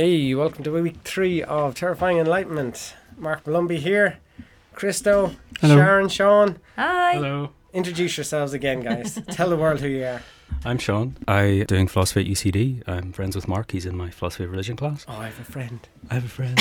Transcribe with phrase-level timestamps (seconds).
[0.00, 2.94] Hey, welcome to week three of Terrifying Enlightenment.
[3.18, 4.16] Mark Malumbi here,
[4.72, 5.76] Christo, Hello.
[5.76, 6.58] Sharon, Sean.
[6.76, 7.16] Hi.
[7.16, 7.50] Hello.
[7.74, 9.20] Introduce yourselves again, guys.
[9.30, 10.22] Tell the world who you are.
[10.64, 11.18] I'm Sean.
[11.28, 12.82] I'm doing philosophy at UCD.
[12.88, 13.72] I'm friends with Mark.
[13.72, 15.04] He's in my philosophy of religion class.
[15.06, 15.86] Oh, I have a friend.
[16.10, 16.58] I have a friend.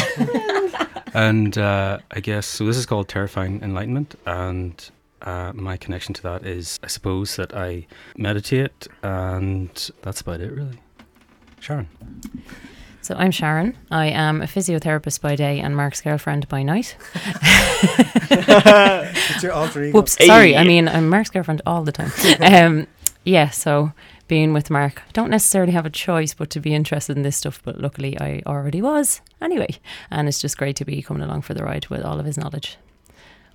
[1.13, 2.65] and uh, I guess so.
[2.65, 7.55] This is called terrifying enlightenment, and uh, my connection to that is, I suppose, that
[7.55, 7.87] I
[8.17, 10.81] meditate, and that's about it, really.
[11.61, 11.87] Sharon.
[13.09, 13.75] So I'm Sharon.
[13.89, 16.95] I am a physiotherapist by day and Mark's girlfriend by night.
[18.29, 19.97] It's your alter ego.
[19.97, 20.55] Whoops, sorry.
[20.55, 22.11] I mean, I'm Mark's girlfriend all the time.
[22.39, 22.85] um,
[23.23, 23.93] yeah, so
[24.27, 27.37] being with Mark, I don't necessarily have a choice but to be interested in this
[27.37, 29.79] stuff, but luckily I already was anyway.
[30.11, 32.37] And it's just great to be coming along for the ride with all of his
[32.37, 32.77] knowledge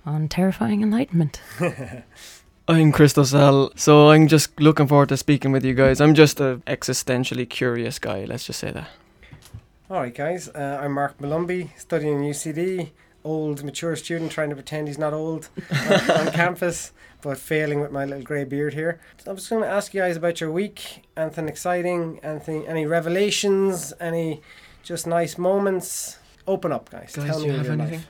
[0.05, 1.39] on terrifying enlightenment.
[2.67, 3.71] I'm Christos L.
[3.77, 6.01] So I'm just looking forward to speaking with you guys.
[6.01, 8.25] I'm just a existentially curious guy.
[8.25, 8.89] Let's just say that.
[9.89, 10.49] All right, guys.
[10.49, 12.91] Uh, I'm Mark Malumbi, studying UCD.
[13.23, 16.91] Old, mature student trying to pretend he's not old on, on campus,
[17.21, 18.99] but failing with my little grey beard here.
[19.17, 21.03] So I'm just going to ask you guys about your week.
[21.17, 22.19] Anything exciting?
[22.23, 22.67] Anything?
[22.67, 23.93] Any revelations?
[23.99, 24.41] Any
[24.83, 26.19] just nice moments?
[26.47, 27.13] Open up, guys.
[27.15, 27.99] Guys, Tell do me you have your anything?
[27.99, 28.07] life.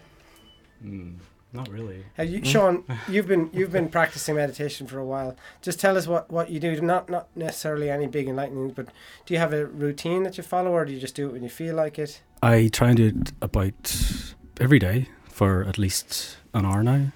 [0.85, 1.15] Mm,
[1.55, 2.03] not really.
[2.15, 2.43] Have you?
[2.43, 5.35] Sean, you've been you've been practicing meditation for a while.
[5.61, 6.79] Just tell us what, what you do.
[6.81, 8.87] Not not necessarily any big enlightening, but
[9.25, 11.43] do you have a routine that you follow, or do you just do it when
[11.43, 12.21] you feel like it?
[12.43, 17.07] I try and do it about every day for at least an hour now,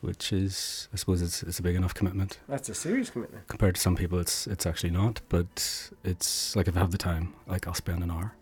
[0.00, 2.38] which is, I suppose, it's, it's a big enough commitment.
[2.48, 3.48] That's a serious commitment.
[3.48, 6.98] compared to some people it's it's actually not but it's like if i have the
[6.98, 8.34] time like i'll spend an hour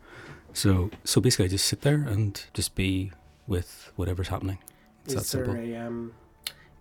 [0.52, 3.12] so so basically i just sit there and just be
[3.46, 4.58] with whatever's happening
[5.12, 6.12] it's is there simple a um,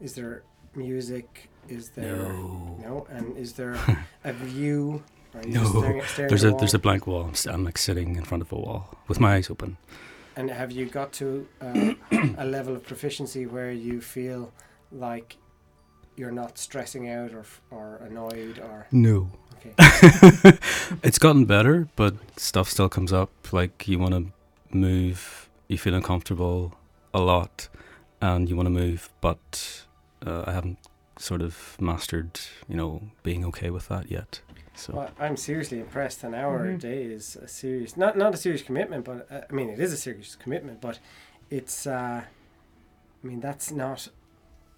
[0.02, 0.44] is there
[0.75, 1.49] music?
[1.67, 3.08] Is there no no?
[3.09, 3.77] And is there
[4.23, 5.03] a view?
[5.36, 5.66] Are you No.
[5.66, 8.52] staring, staring there's a the there's a blank wall I'm like sitting in front of
[8.52, 9.77] a wall with my eyes open
[10.36, 11.93] And have you got to uh,
[12.37, 14.52] a level of proficiency where you feel
[14.92, 15.37] like
[16.17, 19.73] you're not stressing out or or annoyed or no okay?
[21.03, 24.23] it's gotten better but stuff still comes up like you want to
[24.76, 26.73] move you feel uncomfortable
[27.14, 27.70] a lot
[28.21, 29.85] and you want to move but
[30.25, 30.77] uh, i haven't
[31.17, 34.41] sort of mastered you know being okay with that yet
[34.75, 36.23] so Well, I'm seriously impressed.
[36.23, 36.79] An hour a Mhm.
[36.79, 39.91] day is a serious, not not a serious commitment, but uh, I mean it is
[39.91, 40.99] a serious commitment, but
[41.49, 41.85] it's.
[41.85, 42.21] Uh,
[43.21, 44.08] I mean that's not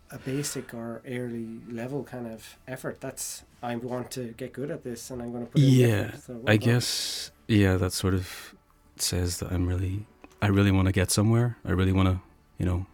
[0.09, 2.99] a basic or early level kind of effort.
[2.99, 5.61] That's I want to get good at this, and I'm going to put.
[5.61, 6.21] in the Yeah, effort.
[6.23, 6.69] So, well I done.
[6.69, 8.55] guess yeah, that sort of
[8.97, 10.07] says that I'm really
[10.41, 11.57] I really want to get somewhere.
[11.63, 12.19] I really want to,
[12.57, 12.87] you know,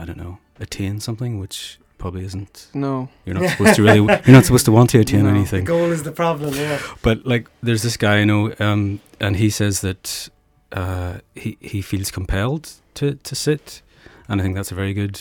[0.00, 3.08] I don't know, attain something which probably isn't No.
[3.24, 5.64] you're not supposed to really you're not supposed to want to attain No, anything.
[5.64, 6.54] The goal is the problem.
[6.54, 6.78] Yeah.
[7.02, 10.28] But like there's this guy I know um and he says that
[10.72, 12.64] uh he he feels compelled
[12.94, 13.82] to to sit
[14.28, 15.16] and I think that's a very good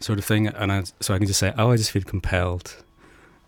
[0.00, 2.82] sort of thing and I, so I can just say oh I just feel compelled.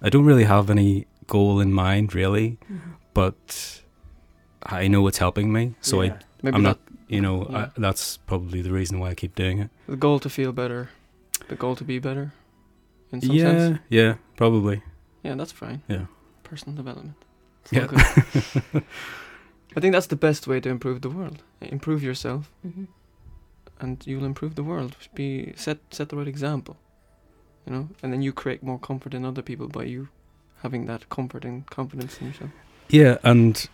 [0.03, 2.59] I don't really have any goal in mind really,
[3.15, 3.81] but
[4.63, 5.75] I know it's helping me.
[5.81, 6.09] So I,
[6.43, 6.79] Maybe I'm that, not,
[7.15, 7.59] you know, Yeah.
[7.59, 9.71] I, that's probably the reason why I keep doing it.
[9.89, 10.89] the goal to feel better,
[11.49, 12.33] the goal to be better.
[13.13, 13.79] In some yeah, sense.
[13.91, 14.83] yeah, probably.
[15.23, 15.81] Yeah, that's fine.
[15.89, 16.07] Yeah.
[16.43, 17.15] Personal development.
[17.63, 17.87] It's Yeah.
[17.87, 18.83] good.
[19.77, 21.43] I think that's the best way to improve the world.
[21.61, 22.87] Improve yourself, Mhm.
[23.81, 24.97] and you'll improve the world.
[25.15, 26.77] Be set set the right example.
[27.67, 30.09] You know, and then you create more comfort in other people by you
[30.63, 32.51] having that comfort and confidence in yourself.
[32.91, 33.69] Yeah, and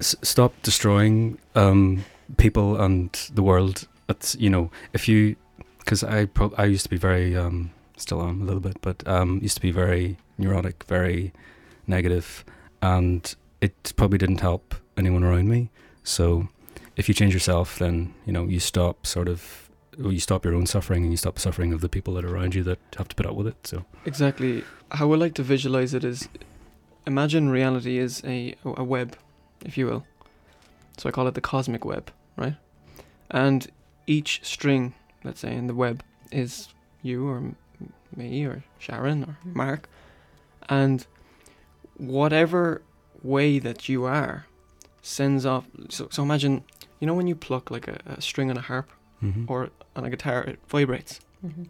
[0.00, 2.04] s- stop destroying um,
[2.36, 3.88] people and the world.
[4.08, 5.36] It's you know, if you,
[5.78, 9.06] because I pro- I used to be very um, still am a little bit, but
[9.06, 11.32] um, used to be very neurotic, very
[11.86, 12.44] negative,
[12.82, 15.70] and it probably didn't help anyone around me.
[16.02, 16.48] So,
[16.96, 19.60] if you change yourself, then you know you stop sort of.
[19.96, 22.34] You stop your own suffering and you stop the suffering of the people that are
[22.34, 23.64] around you that have to put up with it.
[23.64, 24.64] So, Exactly.
[24.90, 26.28] How I like to visualize it is
[27.06, 29.16] imagine reality is a, a web,
[29.64, 30.04] if you will.
[30.98, 32.56] So I call it the cosmic web, right?
[33.30, 33.66] And
[34.06, 34.94] each string,
[35.24, 36.68] let's say, in the web is
[37.02, 37.54] you or
[38.14, 39.38] me or Sharon or.
[39.44, 39.88] Mark.
[40.68, 41.06] And
[41.96, 42.82] whatever
[43.22, 44.46] way that you are
[45.02, 45.66] sends off.
[45.88, 46.64] So, so imagine,
[47.00, 48.90] you know, when you pluck like a, a string on a harp
[49.22, 49.48] mhm.
[49.48, 51.20] or on a guitar, it vibrates.
[51.44, 51.68] Mhm.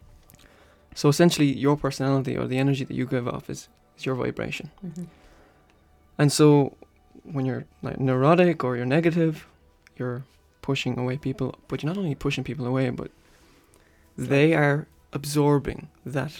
[0.94, 3.68] So essentially, your personality or the energy that you give off is,
[3.98, 4.70] is your vibration.
[4.84, 5.06] Mhm.
[6.16, 6.76] And so,
[7.24, 9.46] when you're like neurotic or you're negative,
[9.96, 10.22] you're
[10.62, 11.54] pushing away people.
[11.68, 13.10] But you're not only pushing people away, but
[14.16, 16.32] they are absorbing that,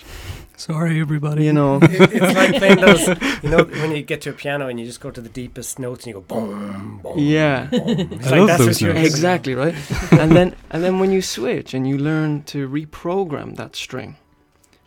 [0.57, 1.45] Sorry, everybody.
[1.45, 1.79] you know.
[1.83, 3.07] It- it's like playing those,
[3.43, 5.79] you know, when you get to a piano and you just go to the deepest
[5.79, 7.19] notes and you go boom, boom.
[7.19, 7.67] Yeah.
[7.67, 7.81] boom.
[7.89, 9.07] It's I like love that's those what notes.
[9.09, 9.75] exactly right
[10.13, 14.17] and then and then when you switch and you learn to reprogram that string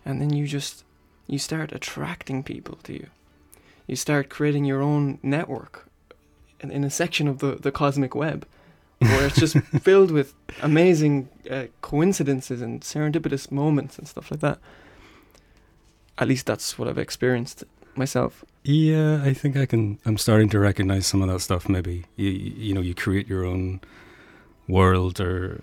[0.05, 0.83] and then you just
[1.27, 3.07] you start attracting people to you
[3.87, 5.86] you start creating your own network
[6.59, 8.45] in, in a section of the, the cosmic web
[8.99, 14.59] where it's just filled with amazing uh, coincidences and serendipitous moments and stuff like that
[16.17, 17.63] at least that's what i've experienced
[17.95, 19.97] myself Yeah, I think I can.
[20.05, 21.69] I'm starting to recognize some of that stuff.
[21.69, 23.79] Maybe you, you know, you create your own
[24.67, 25.61] world, or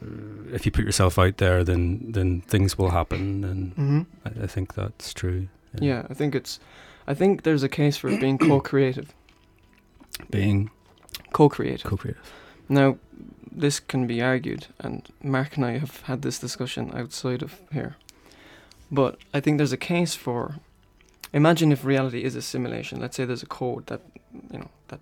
[0.51, 4.03] if you put yourself out there, then then things will happen, and mm-hmm.
[4.25, 5.49] I, I think that's true.
[5.81, 6.61] yeah i think it's
[7.07, 9.13] i think there's a case for being co-creative
[10.31, 10.71] being
[11.35, 12.33] co-creative co-creative.
[12.69, 12.97] Now,
[13.53, 17.97] this can be argued, and Mark and I have had this discussion outside of here.
[18.91, 20.55] But I think there's a case for.
[21.33, 23.01] Imagine if reality is a simulation.
[23.01, 24.01] Let's say there's a code that,
[24.53, 25.01] you know, that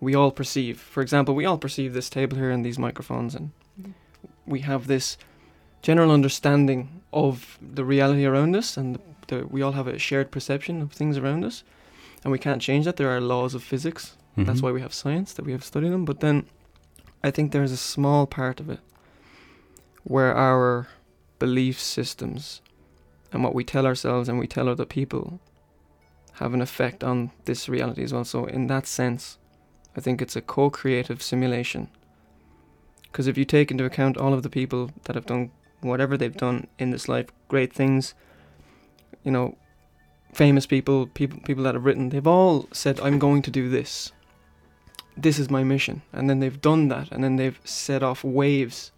[0.00, 0.78] we all perceive.
[0.78, 3.50] For example, we all perceive this table here and these microphones, and
[4.46, 5.18] we have this
[5.82, 10.80] general understanding of the reality around us, and the, we all have a shared perception
[10.80, 11.64] of things around us,
[12.22, 12.96] and we can't change that.
[12.96, 14.62] There are laws of physics that's Mhm.
[14.62, 16.04] why we have science, that we have studied them.
[16.04, 16.46] But then
[17.22, 18.80] I think there's a small part of it
[20.04, 20.88] where our
[21.38, 22.62] belief systems
[23.32, 25.40] and what we tell ourselves and we tell other people
[26.34, 28.24] have an effect on this reality as well.
[28.24, 29.36] So, in that sense,
[29.96, 31.88] I think it's a co creative simulation.
[33.02, 35.50] Because if you take into account all of the people that have done
[35.80, 38.14] whatever they've done in this life, great things,
[39.24, 39.56] you know,
[40.32, 44.12] famous people, people, people that have written, they've all said, "I'm going to do this.
[45.22, 48.92] This is my mission," and then they've done that, and then they've set off waves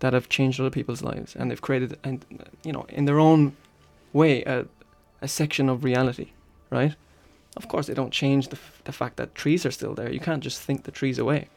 [0.00, 2.24] that have changed other people's lives, and they've created, and
[2.64, 3.56] you know, in their own
[4.12, 4.64] way, a,
[5.20, 6.28] a section of reality,
[6.70, 6.94] right?
[7.56, 10.10] Of course, they don't change the f- the fact that trees are still there.
[10.12, 11.48] You can't just think the trees away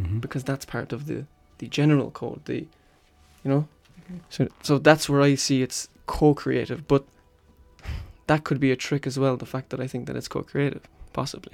[0.00, 0.20] Mhm.
[0.20, 1.24] because that's part of the
[1.58, 2.66] the general code the
[3.44, 3.64] you know
[4.28, 7.04] so so that's where i see it's co-creative but
[8.26, 10.82] that could be a trick as well the fact that i think that it's co-creative
[11.12, 11.52] possibly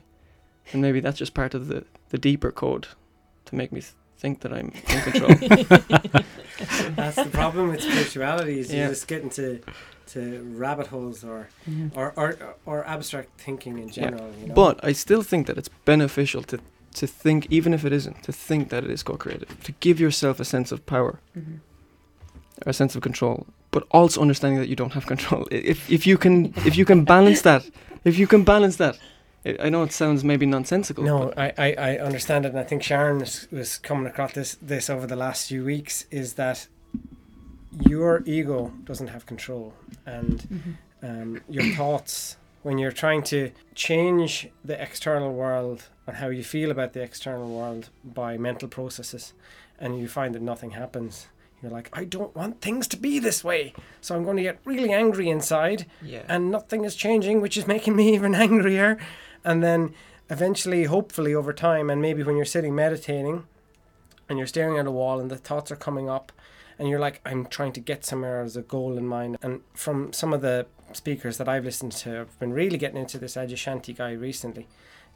[0.72, 2.86] and maybe that's just part of the the deeper code
[3.46, 3.82] to make me
[4.18, 5.34] think that i'm in control
[6.96, 8.82] That's the problem with spirituality is Yeah.
[8.84, 9.60] you just get into
[10.12, 10.20] to
[10.58, 11.90] rabbit holes or, Mhm.
[11.96, 12.36] or, or,
[12.66, 14.28] or abstract thinking in general.
[14.40, 14.54] You know?
[14.54, 16.58] but i still think that it's beneficial to
[17.00, 20.40] to think even if it isn't to think that it is co-creative to give yourself
[20.40, 21.60] a sense of power Mhm.
[22.66, 25.42] a sense of control, but also understanding that you don't have control.
[25.50, 26.34] If if you can
[26.68, 27.62] if you can balance that,
[28.04, 28.94] if you can balance that,
[29.44, 31.04] I I know it sounds maybe nonsensical.
[31.04, 34.56] No, I, I, I understand it, and I think Sharon was, was coming across this
[34.60, 36.06] this over the last few weeks.
[36.10, 36.66] Is that
[37.80, 39.74] your ego doesn't have control,
[40.06, 41.08] and Mhm.
[41.08, 46.70] um, your thoughts when you're trying to change the external world and how you feel
[46.70, 49.32] about the external world by mental processes,
[49.78, 51.28] and you find that nothing happens.
[51.62, 54.58] You're like, I don't want things to be this way, so I'm going to get
[54.64, 58.98] really angry inside, yeah, and nothing is changing, which is making me even angrier.
[59.44, 59.94] And then
[60.28, 63.44] eventually, hopefully, over time, and maybe when you're sitting meditating
[64.28, 66.30] and you're staring at a wall and the thoughts are coming up,
[66.78, 69.36] and you're like, I'm trying to get somewhere as a goal in mind.
[69.42, 73.18] And from some of the speakers that I've listened to, I've been really getting into
[73.18, 74.66] this Adyashanti guy recently.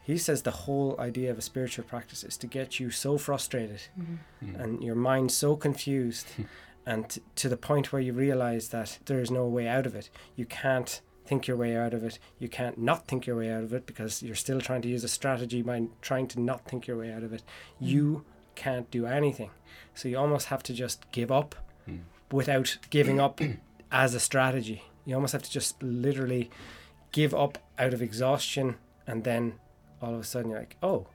[0.03, 3.81] He says the whole idea of a spiritual practice is to get you so frustrated
[3.99, 4.19] Mhm.
[4.45, 4.61] Mm.
[4.63, 6.27] and your mind so confused
[6.87, 9.95] and t- to the point where you realize that there is no way out of
[9.95, 13.51] it you can't think your way out of it you can't not think your way
[13.51, 16.65] out of it because you're still trying to use a strategy by trying to not
[16.67, 17.43] think your way out of it
[17.81, 19.51] you can't do anything
[19.95, 21.55] so you almost have to just give up
[21.89, 22.01] Mm.
[22.33, 23.41] without giving up
[23.93, 26.51] as a strategy you almost have to just literally
[27.13, 28.77] give up out of exhaustion
[29.07, 29.55] and then
[30.01, 31.07] all of a sudden you're like oh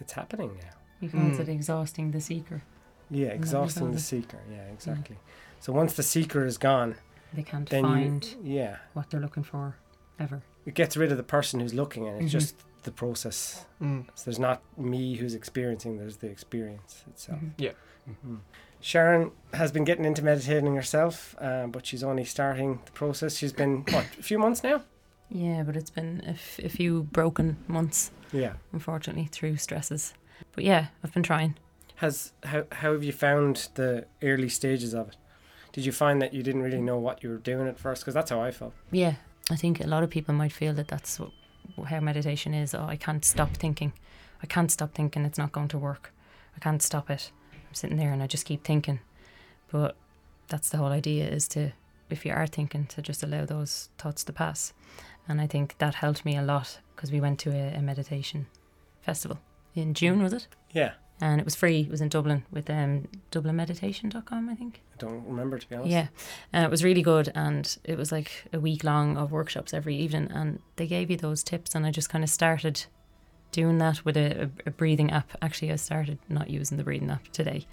[0.00, 1.40] it's happening now You called Mm.
[1.40, 2.62] it exhausting the seeker.
[3.10, 4.38] yeah, exhausting the seeker.
[4.50, 5.16] Yeah, exactly.
[5.60, 6.96] So once the seeker is gone,
[7.32, 9.76] They can't then find you yeah, what they're looking for
[10.18, 10.42] ever.
[10.66, 12.38] it gets rid of the person who's looking, and it's Mhm.
[12.40, 13.66] just the process.
[13.80, 14.06] Mm.
[14.14, 15.98] So there's not me who's experiencing.
[15.98, 17.40] There's the experience itself.
[17.40, 17.74] Mhm.
[18.08, 18.38] Mhm.
[18.80, 23.36] Sharon has been getting into meditating herself, uh, but she's only starting the process.
[23.36, 24.82] She's been what a few months now.
[25.28, 28.54] Yeah, but it's been a, f- a few broken months, Yeah.
[28.72, 30.14] unfortunately, through stresses.
[30.52, 31.56] But yeah, I've been trying.
[31.96, 35.16] Has how how have you found the early stages of it?
[35.72, 38.02] Did you find that you didn't really know what you were doing at first?
[38.02, 38.72] Because that's how I felt.
[38.90, 39.14] Yeah,
[39.50, 41.30] I think a lot of people might feel that that's what,
[41.86, 42.74] how meditation is.
[42.74, 43.92] Oh, I can't stop thinking.
[44.42, 45.24] I can't stop thinking.
[45.24, 46.12] It's not going to work.
[46.56, 47.30] I can't stop it.
[47.52, 49.00] I'm sitting there and I just keep thinking.
[49.70, 49.96] But
[50.48, 51.72] that's the whole idea is to
[52.10, 54.72] if you are thinking to just allow those thoughts to pass
[55.28, 58.48] and i think that helped me a lot because we went to a, a meditation
[59.00, 59.38] festival
[59.76, 60.94] in june was it Yeah.
[61.20, 65.26] And it was free it was in dublin with um, dublinmeditation.com i think I don't
[65.26, 65.90] remember to be honest.
[65.90, 66.08] yeah,
[66.52, 69.96] and it was really good, and it was like a week long of workshops every
[69.96, 72.84] evening, and they gave you those tips, and I just kind of started
[73.52, 75.30] doing that with a, a, breathing app.
[75.42, 77.66] Actually, I started not using the breathing app today,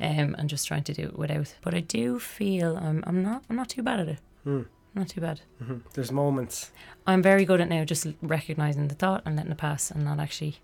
[0.00, 1.54] um, and just trying to do it without.
[1.62, 4.18] But I do feel I'm I'm not I'm not too bad at it.
[4.44, 4.62] Hmm.
[4.94, 5.40] Not too bad.
[5.62, 6.70] hmm There's moments.
[7.06, 10.20] I'm very good at now just recognizing the thought and letting it pass, and not
[10.20, 10.56] actually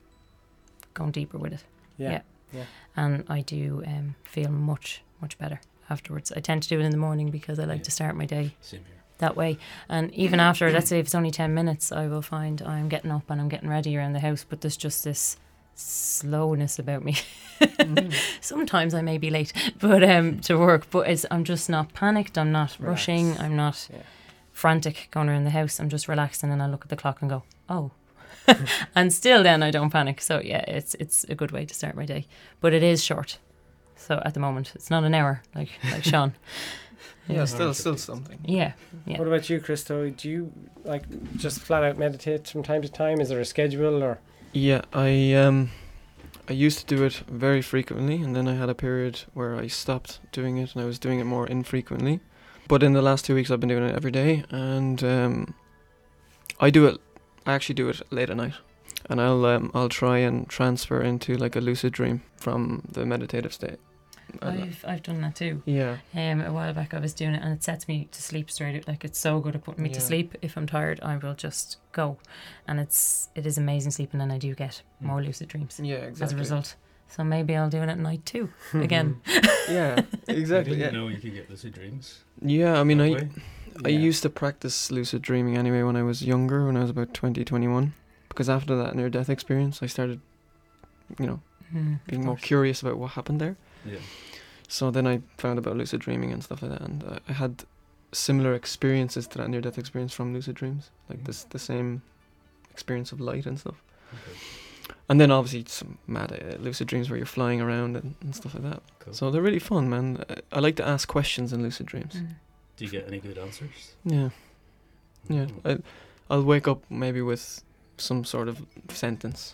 [0.94, 1.64] going deeper with it.
[1.96, 2.10] Yeah.
[2.10, 2.22] Yeah.
[2.96, 6.32] And I do um, feel much much better afterwards.
[6.34, 7.84] I tend to do it in the morning because I like Yeah.
[7.84, 8.54] to start my day
[9.18, 9.58] that way.
[9.88, 13.10] And even after, let's say if it's only 10 minutes, I will find I'm getting
[13.10, 15.36] up and I'm getting ready around the house, but there's just this
[15.74, 17.16] slowness about me.
[17.60, 18.14] Mm.
[18.40, 22.38] Sometimes I may be late, but um, to work, but it's, I'm just not panicked.
[22.38, 23.36] I'm not rushing.
[23.38, 24.02] I'm not Yeah.
[24.52, 25.80] frantic going around the house.
[25.80, 27.90] I'm just relaxing and I look at the clock and go, oh.
[28.94, 30.20] and still then I don't panic.
[30.20, 32.26] So yeah, it's it's a good way to start my day.
[32.60, 33.38] But it is short.
[33.96, 36.34] So at the moment, it's not an hour like like Sean.
[37.28, 38.40] Yeah, still, still something.
[38.44, 38.72] Yeah.
[39.06, 39.18] Yeah.
[39.18, 40.10] What about you, Christo?
[40.10, 40.52] Do you
[40.84, 41.04] like
[41.36, 43.20] just flat out meditate from time to time?
[43.20, 44.18] Is there a schedule or?
[44.52, 45.70] Yeah, I um,
[46.48, 49.68] I used to do it very frequently, and then I had a period where I
[49.68, 52.20] stopped doing it, and I was doing it more infrequently.
[52.66, 55.54] But in the last two weeks, I've been doing it every day, and um,
[56.58, 57.00] I do it.
[57.50, 58.54] I actually do it late at night,
[59.08, 63.52] and I'll um, I'll try and transfer into like a lucid dream from the meditative
[63.52, 63.78] state.
[64.42, 65.60] I've I've done that too.
[65.66, 68.48] yeah, Um, a while back I was doing it and it sets me to sleep
[68.48, 68.86] straight out.
[68.86, 70.36] Like it's so good at putting me to sleep.
[70.40, 72.18] If I'm tired, I will just go,
[72.68, 75.06] and it's it is amazing sleeping, and I do get Mm.
[75.06, 76.24] more lucid dreams yeah, exactly.
[76.24, 76.76] as a result.
[77.08, 78.50] So maybe I'll do it at night too.
[78.74, 79.20] Again.
[79.68, 80.74] Yeah, exactly.
[80.76, 80.84] I Yeah.
[80.90, 82.22] didn't know you could get lucid dreams.
[82.40, 83.28] yeah, I mean, I way.
[83.84, 87.14] I used to practice lucid dreaming anyway when I was younger, when I was about
[87.14, 87.92] 20, 21.
[88.28, 90.20] Because after that near death experience, I started,
[91.18, 91.40] you know,
[91.72, 93.56] Mm, being more curious about what happened there.
[93.86, 94.00] Yeah.
[94.66, 97.64] So then I found about lucid dreaming and stuff like that, and uh, I had
[98.10, 101.26] similar experiences to that near death experience from lucid dreams, like Mhm.
[101.26, 102.02] this the same
[102.72, 103.76] experience of light and stuff.
[104.12, 104.36] Okay.
[105.08, 108.54] And then obviously some mad uh, lucid dreams where you're flying around and, and stuff
[108.54, 108.82] like that.
[108.98, 109.14] Cool.
[109.14, 110.24] So they're really fun, man.
[110.28, 112.14] Uh, I like to ask questions in lucid dreams.
[112.16, 112.34] Mm.
[112.80, 113.92] Do you get any good answers?
[114.04, 114.30] Yeah.
[115.28, 115.60] Yeah, Mm.
[116.30, 117.62] I, I'll wake up maybe with
[117.98, 119.52] some sort of sentence,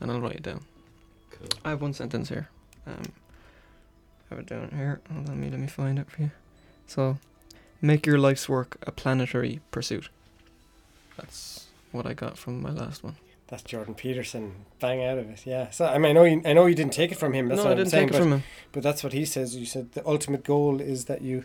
[0.00, 0.62] and I'll write it down.
[1.32, 1.48] Cool.
[1.66, 2.48] I have one sentence here.
[2.86, 3.02] Um,
[4.30, 5.02] I have it down here.
[5.12, 6.30] Hold on, let me let me find it for you.
[6.86, 7.18] So,
[7.82, 10.08] make your life's work a planetary pursuit.
[11.18, 13.16] That's what I got from my last one.
[13.48, 15.44] That's Jordan Peterson, bang out of it.
[15.44, 15.68] Yeah.
[15.68, 17.48] So I mean, I know you, I know you didn't take it from him.
[17.48, 18.08] That's no, what I I'm didn't saying.
[18.08, 18.42] take it but, from him.
[18.72, 19.54] but that's what he says.
[19.56, 21.44] You said the ultimate goal is that you,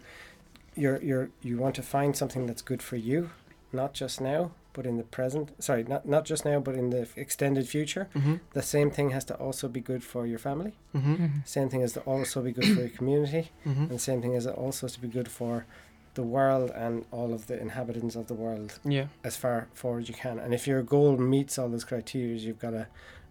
[0.78, 3.30] you're you're you want to find something that's good for you,
[3.72, 5.52] not just now, but in the present.
[5.64, 8.08] Sorry, not not just now, but in the f- extended future.
[8.16, 8.36] Mm-hmm.
[8.54, 10.74] The same thing has to also be good for your family.
[10.96, 11.16] Mm-hmm.
[11.16, 11.48] Mhm.
[11.48, 13.44] Same thing has to also be good for your community.
[13.66, 13.84] Mm-hmm.
[13.90, 15.66] And same thing as it also to be good for
[16.14, 19.06] the world and all of the inhabitants of the world Yeah.
[19.24, 20.40] as far forward as you can.
[20.40, 22.88] And if your goal meets all those criteria, you've got a,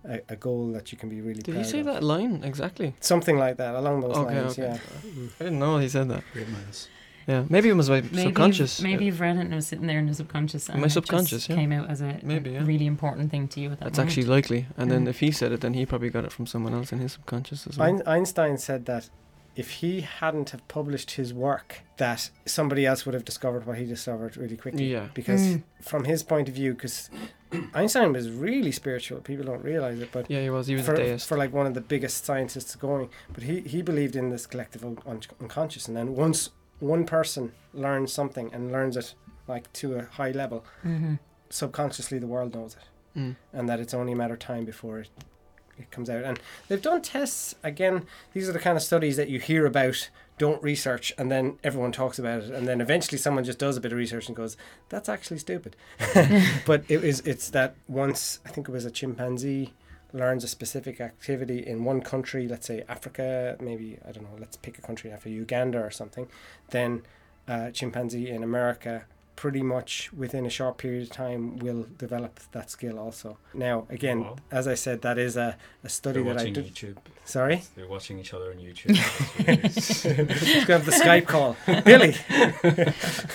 [0.08, 1.86] a, a goal that you can be really Did proud he say of.
[1.86, 2.94] that line exactly?
[3.00, 4.78] Something like that, along those Okay, lines, okay.
[5.02, 5.28] yeah.
[5.40, 6.22] I didn't know he said that.
[6.32, 6.88] Great minds.
[7.26, 8.78] Yeah, maybe it was my Maybe subconscious.
[8.78, 10.68] You've, maybe you've read it and it was sitting there in the subconscious.
[10.68, 11.56] And My it subconscious, just yeah.
[11.56, 12.64] came out as a, Maybe, a yeah.
[12.64, 14.10] really important thing to you at that That's moment.
[14.12, 14.66] actually likely.
[14.76, 17.00] And then if he said it, then he probably got it from someone else in
[17.00, 17.88] his subconscious as well.
[17.88, 19.10] Ein- Einstein said that
[19.56, 23.86] if he hadn't have published his work, that somebody else would have discovered what he
[23.86, 24.92] discovered really quickly.
[24.92, 25.08] Yeah.
[25.14, 25.62] Because Mm.
[25.82, 27.10] from his point of view, because
[27.74, 30.66] Einstein was really spiritual, people don't realize it, but Yeah, he was.
[30.66, 31.26] He was for, a deist.
[31.26, 33.08] for like one of the biggest scientists going.
[33.32, 37.52] But he, he believed in this collective un- un- unconscious, and then once one person
[37.74, 39.14] learns something and learns it
[39.48, 41.14] like to a high level, hmm
[41.48, 43.36] subconsciously the world knows it, Mm.
[43.52, 45.08] and that it's only a matter of time before it
[45.78, 46.24] it comes out.
[46.24, 48.06] And they've done tests again.
[48.32, 50.08] These are the kind of studies that you hear about.
[50.38, 53.80] Don't research, and then everyone talks about it, and then eventually someone just does a
[53.80, 54.56] bit of research and goes,
[54.88, 55.76] "That's actually stupid."
[56.66, 59.72] but it is it's that once I think it was a chimpanzee
[60.12, 64.56] learns a specific activity in one country, let's say Africa, maybe I don't know, let's
[64.56, 66.28] pick a country after Uganda or something,
[66.70, 67.02] then
[67.48, 69.04] a chimpanzee in America
[69.36, 73.36] pretty much within a short period of time will develop that skill also.
[73.52, 74.36] Now again, Wow.
[74.50, 76.74] as I said, that is a, a study They're that I watching did.
[76.74, 76.96] YouTube.
[77.26, 78.96] Sorry, They're watching each other on YouTube.
[79.44, 82.14] That's really- let's go have the Skype call, Billy.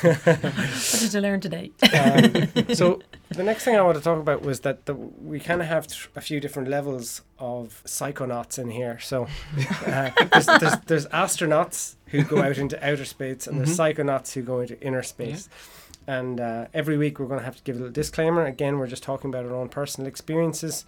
[0.02, 1.72] What did you learn today?
[1.94, 3.02] Um, so
[3.38, 5.88] the next thing I want to talk about was that the, we kind of have
[5.88, 9.00] th- a few different levels of psychonauts in here.
[9.00, 9.28] So
[9.88, 13.96] uh, there's, there's, there's astronauts who go out into outer space, and there's Mhm.
[13.96, 15.48] psychonauts who go into inner space.
[16.08, 18.46] And uh, every week we're going to have to give a little disclaimer.
[18.46, 20.86] Again, we're just talking about our own personal experiences.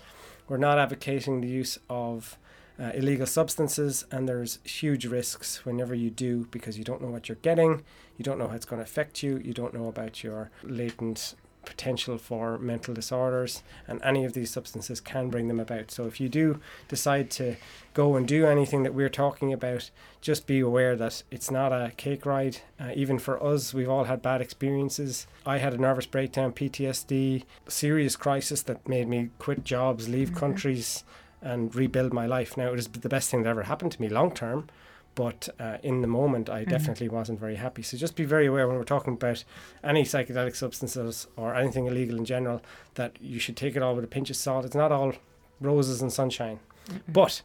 [0.50, 2.38] We're not advocating the use of
[2.80, 7.30] uh, illegal substances, and there's huge risks whenever you do because you don't know what
[7.30, 7.84] you're getting,
[8.18, 11.36] you don't know how it's going to affect you, you don't know about your latent
[11.66, 15.92] potential for mental disorders, and any of these substances can bring them about.
[15.92, 17.56] So if you do decide to
[17.94, 19.90] go and do anything that we're talking about,
[20.22, 22.58] just be aware that it's not a cake ride.
[22.80, 25.28] Uh, even for us, we've all had bad experiences.
[25.46, 30.36] I had a nervous breakdown, PTSD, serious crisis that made me quit jobs, leave Mhm.
[30.38, 31.04] countries,
[31.42, 32.56] and rebuild my life.
[32.56, 34.70] Now, it was the best thing that ever happened to me long term.
[35.16, 36.70] But uh, in the moment, I Mhm.
[36.70, 37.82] definitely wasn't very happy.
[37.84, 39.44] So just be very aware when we're talking about
[39.84, 42.62] any psychedelic substances or anything illegal in general
[42.96, 44.66] that you should take it all with a pinch of salt.
[44.66, 45.14] It's not all
[45.62, 46.60] roses and sunshine.
[46.90, 47.00] Mm-mm.
[47.08, 47.42] But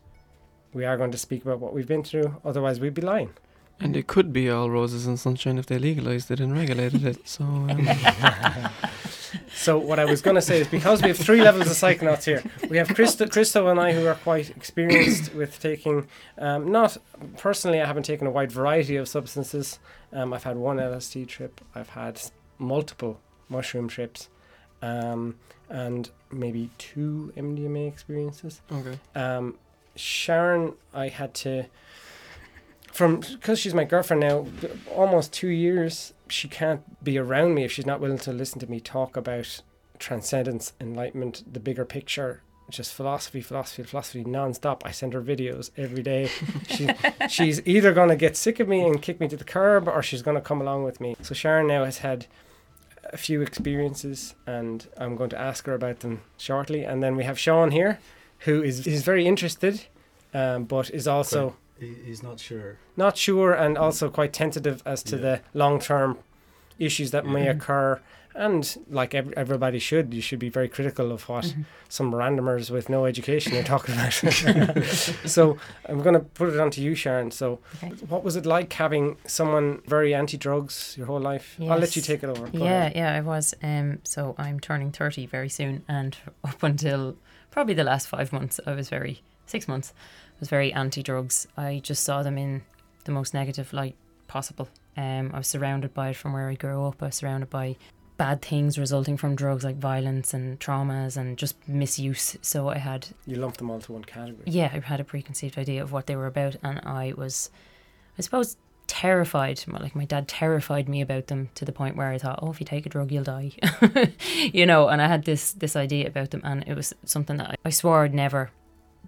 [0.73, 2.41] we are going to speak about what we've been through.
[2.45, 3.31] Otherwise, we'd be lying.
[3.81, 7.29] And it could be all roses and sunshine if they legalized it and regulated it.
[7.29, 7.89] So um,
[9.55, 12.25] So what I was going to say is because we have three levels of psychonauts
[12.25, 16.07] here, we have Christo, Christo and I who are quite experienced with taking,
[16.39, 16.97] um, not
[17.37, 19.79] personally, I haven't taken a wide variety of substances.
[20.13, 22.21] Um, I've had one LSD trip, I've had
[22.59, 24.29] multiple mushroom trips,
[24.81, 25.37] um,
[25.69, 28.63] and maybe two MDMA experiences.
[28.73, 28.99] okay.
[29.15, 29.57] Um,
[29.97, 31.67] Sharon, I had to,
[32.93, 34.47] from because she's my girlfriend now,
[34.95, 36.13] almost two years.
[36.29, 39.63] She can't be around me if she's not willing to listen to me talk about
[39.99, 44.83] transcendence, enlightenment, the bigger picture, just philosophy, philosophy, philosophy, non-stop.
[44.85, 46.31] I send her videos every day.
[46.69, 46.89] She,
[47.29, 50.03] she's either going to get sick of me and kick me to the curb, or
[50.03, 51.17] she's going to come along with me.
[51.23, 52.27] So Sharon now has had
[53.05, 56.85] a few experiences, and I'm going to ask her about them shortly.
[56.85, 57.99] And then we have Sean here,
[58.41, 59.87] who is is very interested,
[60.35, 62.77] um, but is also He, he's not sure.
[62.97, 65.23] not sure and also quite tentative as to Yeah.
[65.23, 66.19] the long term
[66.79, 68.01] issues that may occur.
[68.35, 71.65] And like ev- everybody should, you should be very critical of what Mhm.
[71.89, 74.13] some randomers with no education are talking about.
[75.25, 77.33] so I'm going to put it on to you, Sharon.
[77.33, 77.89] So, Okay.
[78.09, 81.57] what was it like having someone very anti drugs your whole life?
[81.61, 82.47] I'll let you take it over.
[82.49, 82.93] Go Yeah, ahead.
[82.95, 83.55] yeah, I was.
[83.61, 87.17] Um, so I'm turning 30 very soon, and up until
[87.51, 89.93] probably the last five months, I was very, six months,
[90.28, 91.47] I was very anti drugs.
[91.57, 92.63] I just saw them in
[93.05, 93.97] the most negative light
[94.27, 94.69] possible.
[94.97, 97.03] Um, I was surrounded by it from where I grew up.
[97.03, 97.77] I was surrounded by
[98.17, 102.37] bad things resulting from drugs like violence and traumas and just misuse.
[102.43, 104.43] So I had You lump them all to one category.
[104.47, 107.51] yeah, I had a preconceived idea of what they were about, and I was,
[108.19, 108.57] I suppose,
[108.89, 109.63] terrified.
[109.69, 112.59] Like my dad terrified me about them to the point where I thought, oh, if
[112.59, 113.53] you take a drug, you'll die,
[114.53, 114.89] you know.
[114.89, 117.71] And I had this this idea about them, and it was something that I, I
[117.71, 118.51] swore I'd never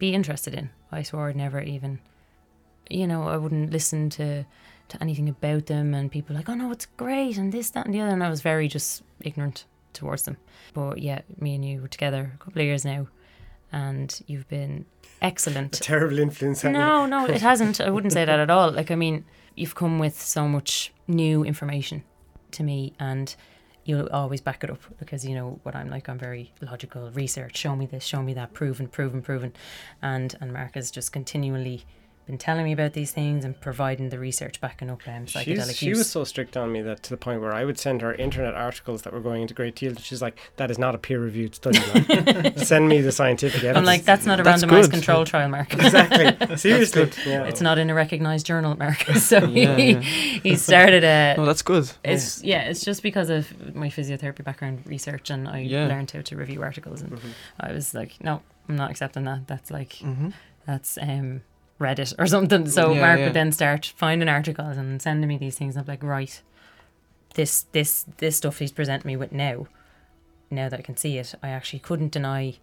[0.00, 0.70] be interested in.
[0.90, 2.00] I swore I'd never even,
[2.88, 4.44] you know, I wouldn't listen to
[4.88, 5.94] to anything about them.
[5.94, 8.28] And people like, oh no, it's great, and this, that, and the other, and I
[8.30, 10.36] was very just ignorant towards them.
[10.74, 13.06] But yeah, me and you were together a couple of years now,
[13.70, 14.86] and you've been
[15.22, 15.74] A excellent.
[15.74, 16.64] terrible influence.
[16.64, 17.80] No, no, it hasn't.
[17.80, 18.72] I wouldn't say that at all.
[18.72, 22.02] Like, I mean, you've come with so much new information
[22.52, 23.36] to me, and
[23.84, 26.08] you'll always back it up because you know what I'm like.
[26.08, 27.10] I'm very logical.
[27.10, 29.52] Research, show me this, show me that, proven, proven, proven,
[30.02, 31.84] and and Mark has just continually
[32.30, 35.76] been telling me about these things and providing the research backing up um, psychedelic She's,
[35.76, 35.98] she use.
[35.98, 38.54] was so strict on me that to the point where I would send her internet
[38.54, 39.96] articles that were going into great deal.
[39.96, 41.80] She's like, "That is not a peer-reviewed study.
[41.92, 42.56] like.
[42.58, 44.90] send me the scientific evidence." I'm like, that's not a That's randomized good.
[44.92, 45.72] control trial, Mark.
[45.74, 46.56] exactly.
[46.56, 47.44] Seriously, yeah.
[47.44, 48.98] It's not in a recognized journal, Mark.
[49.16, 50.00] so Yeah, he, yeah.
[50.00, 51.90] he started a, No, that's good.
[52.04, 55.86] It's yeah, it's just because of my physiotherapy background research, and I Yeah.
[55.88, 57.32] learned how to review articles, and Mhm.
[57.58, 59.48] I was like, no, I'm not accepting that.
[59.48, 60.28] That's like hmm
[60.66, 61.40] that's um
[61.80, 62.68] Reddit or something.
[62.68, 63.24] So Yeah, Mark yeah.
[63.26, 65.76] would then start finding articles and sending me these things.
[65.76, 66.40] I'm like, right,
[67.34, 69.66] this this this stuff he's presenting me with now.
[70.50, 72.56] Now that I can see it, I actually couldn't deny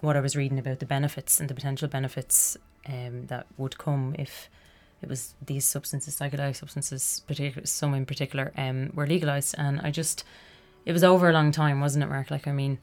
[0.00, 4.14] what I was reading about the benefits and the potential benefits um, that would come
[4.18, 4.48] if
[5.00, 9.54] it was these substances, psychedelic substances, particular some in particular, um, were legalized.
[9.58, 10.24] And I just,
[10.84, 12.30] it was over a long time, wasn't it, Mark?
[12.30, 12.78] Like, I mean,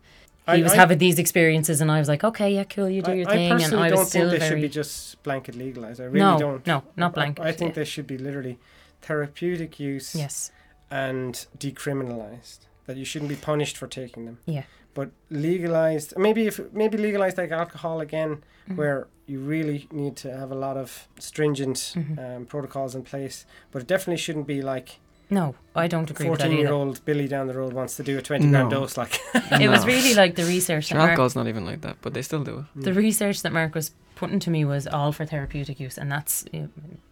[0.56, 3.02] he I- was I- having these experiences, and I was like, okay, yeah, cool, you
[3.02, 5.22] do I, your I thing, and personally I don't think they very should be just
[5.24, 6.00] blanket legalized.
[6.02, 6.68] I really no, don't.
[6.68, 7.44] no, not blanket.
[7.44, 7.76] I, think yeah.
[7.76, 8.58] they should be literally
[9.02, 10.52] therapeutic use yes,
[10.92, 12.60] and decriminalized.
[12.86, 14.40] That you shouldn't be punished for taking them.
[14.48, 14.64] Yeah.
[14.96, 18.76] But legalized, maybe if maybe legalized like alcohol again, Mhm.
[18.78, 22.18] where you really need to have a lot of stringent Mhm.
[22.38, 23.46] um, protocols in place.
[23.72, 26.46] But it definitely shouldn't be like No, I don't agree with that.
[26.48, 28.70] Fourteen-year-old Billy down the road wants to do a twenty gram No.
[28.82, 28.98] dose.
[28.98, 29.20] Like
[29.52, 32.14] It was really like the research that Sure, Mark, alcohol's not even like that, but
[32.14, 32.84] they still do it.
[32.84, 36.44] the research that Mark was putting to me was all for therapeutic use, and that's
[36.54, 36.68] uh,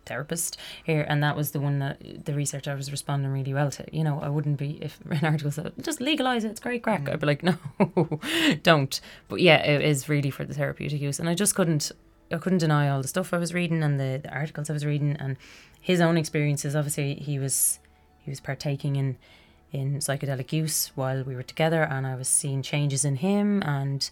[0.06, 3.70] therapist here, and that was the one that the research I was responding really well
[3.72, 3.86] to.
[3.92, 7.04] You know, I wouldn't be if an article said just legalize it, it's great crack.
[7.04, 7.14] Mm.
[7.14, 7.56] I'd be like, no,
[8.64, 9.00] don't.
[9.30, 11.92] But yeah, it is really for the therapeutic use, and I just couldn't.
[12.32, 14.86] I couldn't deny all the stuff I was reading and the, the articles I was
[14.86, 15.38] reading and
[15.80, 16.76] his own experiences.
[16.76, 17.80] Obviously, he was
[18.28, 19.18] he was partaking in
[19.72, 24.10] in psychedelic use while we were together, and I was seeing changes in him and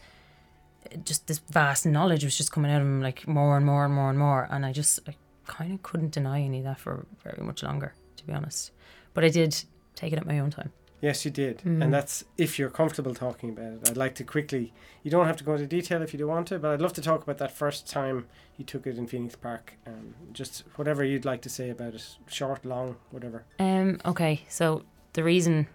[1.04, 3.94] just this vast knowledge was just coming out of him like more and more and
[3.94, 5.16] more and more and I just I
[5.48, 8.72] kind of couldn't deny any of that for very much longer to be honest.
[9.14, 9.64] But I did
[9.96, 11.84] take it at my own time yes, you did, Mm.
[11.84, 13.90] and that's if you're comfortable talking about it.
[13.90, 14.74] I'd like to quickly.
[15.04, 16.94] You don't have to go into detail if you don't want to, but I'd love
[16.94, 18.28] to talk about that first time
[18.58, 19.74] you took it in Phoenix Park.
[19.86, 23.44] Um, just whatever you'd like to say about it, short, long, whatever.
[23.60, 25.68] um okay so the reason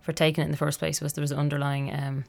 [0.00, 2.24] for taking it in the first place was there was underlying um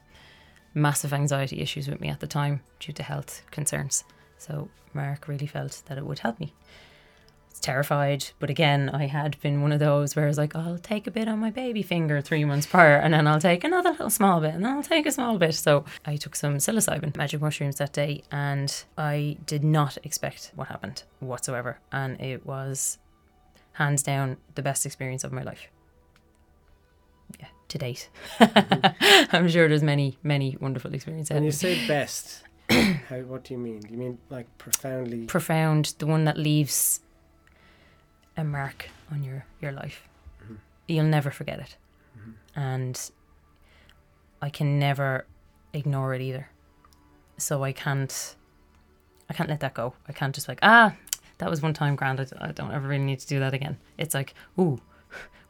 [0.73, 4.03] massive anxiety issues with me at the time due to health concerns
[4.37, 6.53] so Mark really felt that it would help me
[7.51, 8.25] was terrified.
[8.39, 11.11] But again, I had been one of those where I was like, I'll take a
[11.11, 14.41] bit on my baby finger three months prior, and then I'll take another little small
[14.41, 15.55] bit, and then I'll take a small bit.
[15.55, 20.67] So I took some psilocybin magic mushrooms that day, and I did not expect what
[20.67, 21.79] happened whatsoever.
[21.91, 22.97] And it was
[23.73, 25.67] hands down the best experience of my life.
[27.39, 28.09] Yeah, to date.
[28.39, 31.33] I'm sure there's many, many wonderful experiences.
[31.33, 33.19] When you say best, how?
[33.21, 33.79] What do you mean?
[33.79, 35.25] Do you mean like profoundly?
[35.25, 37.01] profound, the one that leaves
[38.37, 40.07] a mark on your, your life.
[40.43, 40.57] Mhm.
[40.87, 41.75] You'll never forget it.
[42.17, 42.33] Mhm.
[42.55, 43.11] And
[44.41, 45.25] I can never
[45.73, 46.49] ignore it either.
[47.37, 48.35] So I can't
[49.29, 49.93] I can't let that go.
[50.09, 50.93] I can't just like, ah,
[51.37, 52.19] that was one time grand.
[52.19, 53.77] I, I don't ever really need to do that again.
[53.97, 54.79] It's like, ooh,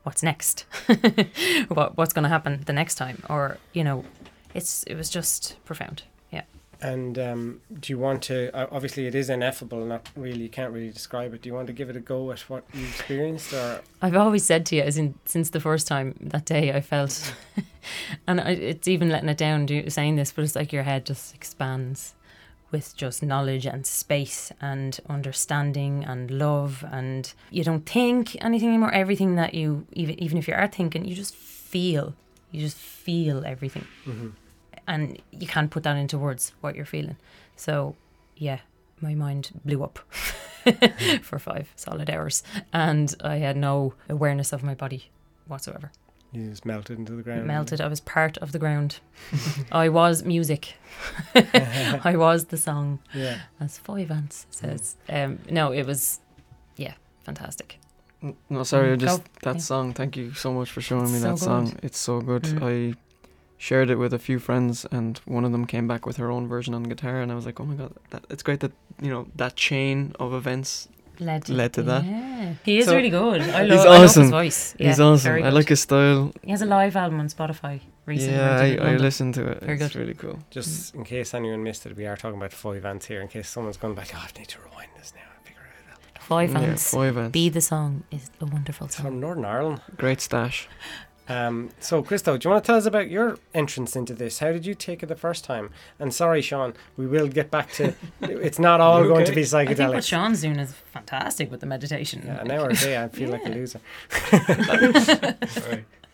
[0.03, 0.65] what's next?
[1.69, 3.23] what what's gonna happen the next time?
[3.29, 4.05] Or, you know,
[4.53, 6.03] it's it was just profound.
[6.81, 8.55] And um, do you want to?
[8.55, 9.85] Uh, obviously, it is ineffable.
[9.85, 10.43] Not really.
[10.43, 11.43] You can't really describe it.
[11.43, 14.43] Do you want to give it a go at what you experienced, or I've always
[14.43, 17.35] said to you, as in since the first time that day, I felt,
[18.27, 21.05] and I, it's even letting it down do, saying this, but it's like your head
[21.05, 22.15] just expands
[22.71, 28.91] with just knowledge and space and understanding and love, and you don't think anything anymore.
[28.91, 32.15] Everything that you even even if you are thinking, you just feel.
[32.51, 33.85] You just feel everything,
[34.91, 35.01] and
[35.41, 37.15] you can't put that into words what you're feeling.
[37.55, 37.95] So,
[38.47, 38.59] yeah,
[39.01, 39.99] my mind blew up
[41.27, 45.01] for five solid hours and I had no awareness of my body
[45.47, 45.91] whatsoever.
[46.33, 47.45] you just melted into the ground?
[47.47, 47.81] Melted.
[47.81, 48.99] I was part of the ground.
[49.85, 50.63] I was music.
[51.35, 53.37] I was the song, Yeah.
[53.59, 54.95] as Foy Vance says.
[55.09, 56.19] Um, no, it was,
[56.77, 57.79] yeah, fantastic.
[58.49, 59.29] No, sorry, I Mm, just go.
[59.43, 59.61] that Yeah.
[59.61, 59.93] song.
[59.93, 61.79] Thank you so much for showing me It's that so song.
[61.83, 62.43] It's so good.
[62.43, 62.61] Mm.
[62.63, 62.95] I
[63.67, 66.47] shared it with a few friends, and one of them came back with her own
[66.55, 68.73] version on guitar, and I was like, "Oh my god, that, it's great that
[69.05, 70.87] you know that chain of events."
[71.19, 72.03] Led to, Led to that.
[72.03, 72.53] Yeah.
[72.65, 73.41] He is So- really good.
[73.41, 74.23] I, He's love, I love awesome.
[74.23, 74.61] his voice.
[74.79, 75.43] Yeah, He's awesome.
[75.49, 76.31] I like his style.
[76.41, 77.75] He has a live album on Spotify
[78.07, 78.37] recently.
[78.37, 79.59] yeah, I, I listened to it.
[79.61, 79.95] Very it's good.
[80.01, 80.37] really cool.
[80.57, 80.95] Just mm.
[80.97, 83.21] in case anyone missed it, we are talking about Foy Vance here.
[83.21, 85.85] In case someone's going back, oh, I need to rewind this now and figure it
[85.93, 86.23] out.
[86.23, 86.89] Foy Yeah, Vance.
[86.89, 87.31] Foy Vance.
[87.31, 89.05] Be the song is a wonderful It's song.
[89.05, 89.81] from Northern Ireland.
[89.97, 90.67] Great stash.
[91.29, 94.39] Um, so, Christo, do you want to tell us about your entrance into this?
[94.39, 95.69] How did you take it the first time?
[95.99, 97.93] And sorry, Sean, we will get back to.
[98.21, 100.07] it's not all going to be I think what psychedelic.
[100.07, 102.23] Sean's doing is fantastic with the meditation.
[102.25, 103.55] Yeah, an hour a day, I feel like a Yeah.
[103.55, 103.79] loser.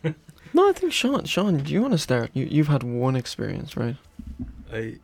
[0.53, 1.25] No, I think Sean.
[1.25, 2.31] Sean, do you want to start?
[2.33, 3.97] You you've had one experience, right?
[4.73, 4.95] I,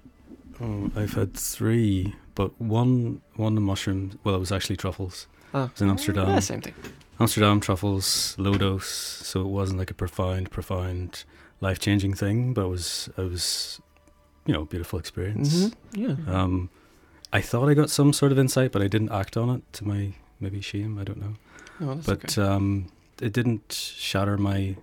[0.61, 4.17] oh, I've had three, but one one mushroom.
[4.23, 5.27] Well, it was actually truffles.
[5.53, 5.65] Ah.
[5.65, 6.29] It was in Amsterdam.
[6.29, 6.73] Yeah, same thing.
[7.23, 8.87] Amsterdam truffles, low dose.
[9.29, 11.23] So it wasn't like a profound, profound,
[11.61, 13.81] life changing thing, but it was it was,
[14.45, 15.49] you know, a beautiful experience.
[15.53, 16.15] hmm Yeah.
[16.27, 16.69] Um,
[17.31, 19.87] I thought I got some sort of insight, but I didn't act on it to
[19.87, 20.99] my maybe shame.
[20.99, 21.33] I don't know.
[21.81, 22.41] Oh, that's but okay.
[22.55, 22.87] um,
[23.21, 24.75] it didn't shatter my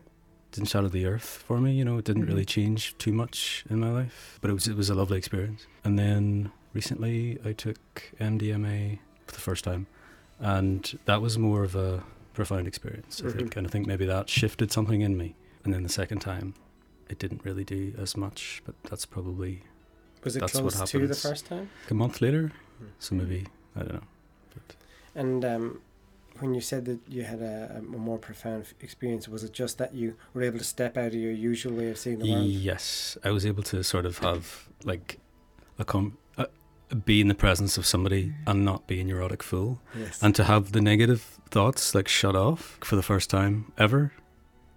[0.52, 1.72] didn't shatter the earth for me.
[1.78, 2.54] You know, it didn't really Mhm.
[2.56, 4.38] change too much in my life.
[4.40, 5.66] But it was it was a lovely experience.
[5.84, 7.78] And then recently, I took
[8.18, 9.86] MDMA for the first time,
[10.40, 13.22] and that was more of a profound experience.
[13.24, 15.34] I think, and I think maybe that shifted something in me.
[15.64, 16.54] And then the second time,
[17.08, 18.62] it didn't really do as much.
[18.64, 19.62] But that's probably
[20.24, 21.70] Was it That's what close to the first time?
[21.90, 22.52] a month later.
[22.78, 22.86] Hmm.
[22.98, 24.08] So maybe I don't know.
[24.54, 24.76] But
[25.14, 25.80] And um,
[26.38, 29.94] when you said that you had a, a more profound experience, was it just that
[29.94, 32.46] you were able to step out of your usual way of seeing the world?
[32.46, 35.18] Yes, I was able to sort of have like
[35.78, 36.16] a com.
[37.04, 40.22] Be in the presence of somebody and not be a neurotic fool, Yes.
[40.22, 44.12] and to have the negative thoughts like shut off for the first time ever,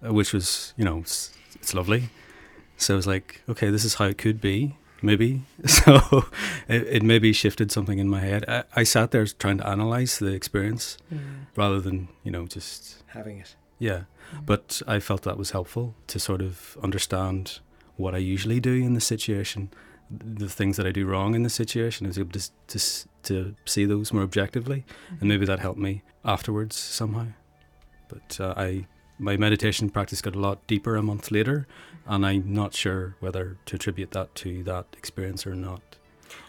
[0.06, 2.10] uh, which was you know it's, it's lovely.
[2.78, 5.42] So I was like, okay, this is how it could be, maybe.
[5.68, 6.26] So
[6.68, 8.46] it, it maybe shifted something in my head.
[8.48, 10.98] I, I sat there trying to analyze the experience
[11.56, 13.56] rather than you know just Having it.
[13.80, 14.04] yeah.
[14.46, 17.60] But I felt that was helpful to sort of understand
[17.98, 19.70] what I usually do in the situation,
[20.10, 22.06] the things that I do wrong in the situation.
[22.06, 22.80] I was able to to
[23.24, 24.86] to see those more objectively,
[25.20, 27.28] and maybe that helped me afterwards somehow.
[28.10, 28.88] But uh, I
[29.20, 31.68] my meditation practice got a lot deeper a month later,
[32.06, 35.82] and I'm not sure whether to attribute that to that experience or not,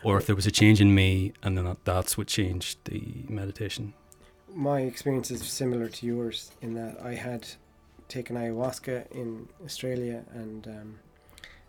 [0.02, 3.24] or if there was a change in me, and then that, that's what changed the
[3.28, 3.94] meditation.
[4.52, 7.46] My experience is similar to yours in that I had
[8.08, 10.98] taken ayahuasca in Australia and um,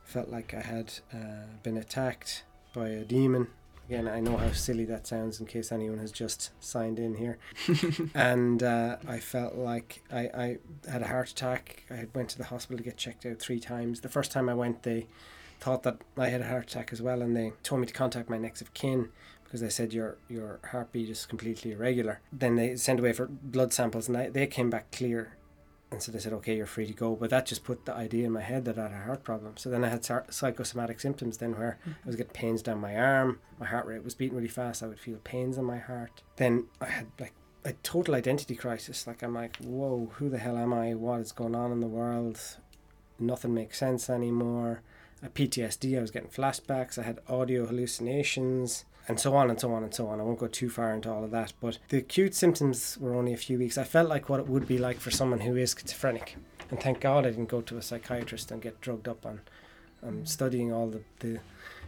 [0.06, 3.48] felt like I had uh, been attacked by a demon.
[3.88, 7.38] Again, I know how silly that sounds in case anyone has just signed in here.
[8.16, 10.58] and uh, I felt like I, I
[10.90, 11.84] had a heart attack.
[11.92, 14.02] I had went to the hospital to get checked out three times.
[14.02, 15.06] The first time I went, they
[15.60, 18.30] thought that I had a heart attack as well, and they told me to contact
[18.30, 19.10] my next of kin
[19.44, 22.20] because they said your your heartbeat is completely irregular.
[22.34, 25.35] Then they sent away for blood samples, and I, they came back clear.
[25.96, 27.16] And so they said, okay, you're free to go.
[27.16, 29.56] But that just put the idea in my head that I had a heart problem.
[29.56, 31.92] So then I had psychosomatic symptoms then where mm-hmm.
[32.04, 34.88] I was getting pains down my arm, my heart rate was beating really fast, I
[34.88, 36.22] would feel pains in my heart.
[36.36, 37.32] Then I had like
[37.64, 39.08] a total identity crisis.
[39.08, 40.96] Like I'm like, whoa, who the hell am I?
[40.96, 42.42] What is going on in the world?
[43.18, 44.82] Nothing makes sense anymore.
[45.24, 49.72] A PTSD, I was getting flashbacks, I had audio hallucinations, and so on and so
[49.74, 50.20] on and so on.
[50.20, 53.34] I won't go too far into all of that, but the acute symptoms were only
[53.34, 53.78] a few weeks.
[53.78, 56.38] I felt like what it would be like for someone who is schizophrenic.
[56.72, 59.42] And thank God I didn't go to a psychiatrist and get drugged up on
[60.02, 61.40] um, studying all the, the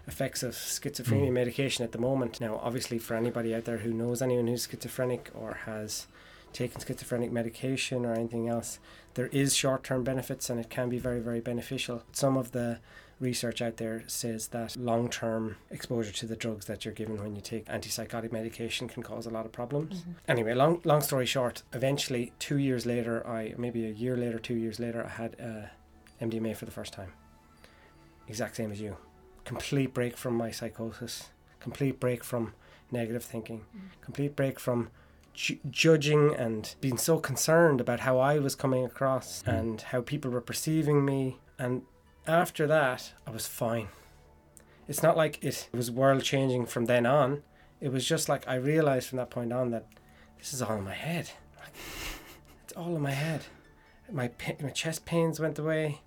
[0.07, 1.33] effects of schizophrenia Mm.
[1.33, 2.39] medication at the moment.
[2.39, 6.07] Now, obviously, for anybody out there who knows anyone who's schizophrenic or has
[6.53, 8.79] taken schizophrenic medication or anything else,
[9.15, 12.03] there is short term benefits and it can be very, very beneficial.
[12.11, 12.79] Some of the
[13.19, 17.35] research out there says that long term exposure to the drugs that you're given when
[17.35, 20.05] you take antipsychotic medication can cause a lot of problems.
[20.27, 24.55] Anyway, long long story short, eventually two years later, I maybe a year later, two
[24.55, 27.11] years later, I had uh, MDMA for the first time.
[28.27, 28.97] Exact same as you.
[29.45, 31.29] Complete break from my psychosis.
[31.59, 32.53] Complete break from
[32.91, 33.65] negative thinking.
[34.01, 34.89] Complete break from
[35.33, 39.59] ju- judging and being so concerned about how I was coming across Mm.
[39.59, 41.39] and how people were perceiving me.
[41.57, 41.83] And
[42.27, 43.87] after that, I was fine.
[44.87, 47.43] It's not like it was world changing from then on.
[47.81, 49.85] It was just like I realized from that point on that
[50.39, 51.29] this is all in my head.
[51.59, 51.73] Like,
[52.63, 53.43] it's all in my head.
[54.11, 56.01] My my chest pains went away.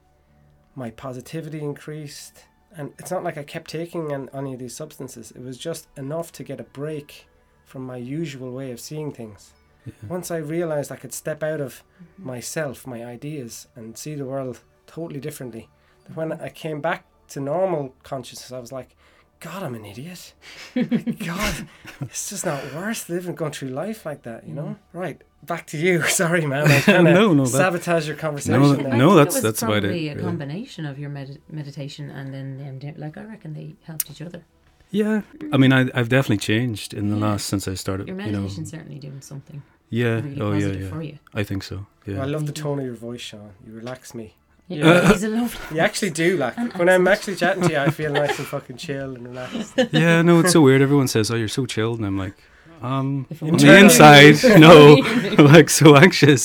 [0.74, 2.44] My positivity increased,
[2.76, 5.30] and it's not like I kept taking an, any of these substances.
[5.32, 7.26] It was just enough to get a break
[7.64, 9.52] from my usual way of seeing things.
[9.84, 9.92] Yeah.
[10.08, 12.26] Once I realized I could step out of mm-hmm.
[12.26, 15.70] myself, my ideas, and see the world totally differently, that
[16.14, 18.96] when I came back to normal consciousness, I was like,
[19.40, 20.34] God, I'm an idiot.
[20.74, 21.66] God,
[22.02, 24.64] it's just not worth living, going through life like that, you know?
[24.64, 24.76] Mm.
[24.92, 26.02] Right, back to you.
[26.20, 26.70] Sorry, man.
[26.70, 28.94] I kind of No, no, that- sabotage your conversation No, there.
[28.96, 30.24] No, that's- it was that's about it, probably a really.
[30.24, 32.98] combination of your med- meditation and then the MDMA.
[32.98, 34.42] Like I reckon they helped each other.
[34.90, 37.26] Yeah, I mean, I, I've definitely changed in the Yeah.
[37.28, 38.08] last since I started.
[38.08, 40.88] Your you know, meditation's certainly doing something yeah, really oh yeah, yeah.
[40.90, 41.18] for you.
[41.32, 41.86] I think so.
[42.06, 43.52] Yeah, Well, I love the tone of your voice, Sean.
[43.66, 44.34] You relax me.
[44.70, 45.08] Yeah.
[45.12, 45.76] he's a lovely.
[45.76, 48.46] You actually do, like And when I'm actually chatting to you, I feel nice and
[48.54, 49.74] fucking chill and relaxed.
[49.92, 50.22] yeah.
[50.22, 50.80] No, it's so weird.
[50.80, 52.34] Everyone says, "Oh, you're so chilled," and I'm like,
[52.82, 54.96] um, If on the inside, no,
[55.38, 56.42] I'm like so anxious.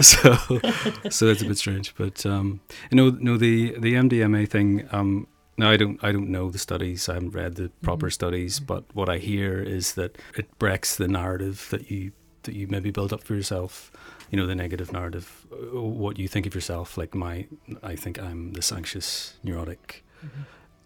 [0.00, 0.34] so,
[1.10, 1.94] so that's a bit strange.
[1.96, 4.86] But um, you know, no, the the MDMA thing.
[4.92, 5.98] Um, no, I don't.
[6.02, 7.08] I don't know the studies.
[7.08, 8.12] I haven't read the proper Mhm.
[8.12, 8.60] studies.
[8.60, 12.90] But what I hear is that it breaks the narrative that you that you maybe
[12.90, 13.90] build up for yourself.
[14.34, 16.98] You know, the negative narrative, uh, what you think of yourself.
[16.98, 17.46] Like my,
[17.84, 20.04] I think I'm this anxious, neurotic,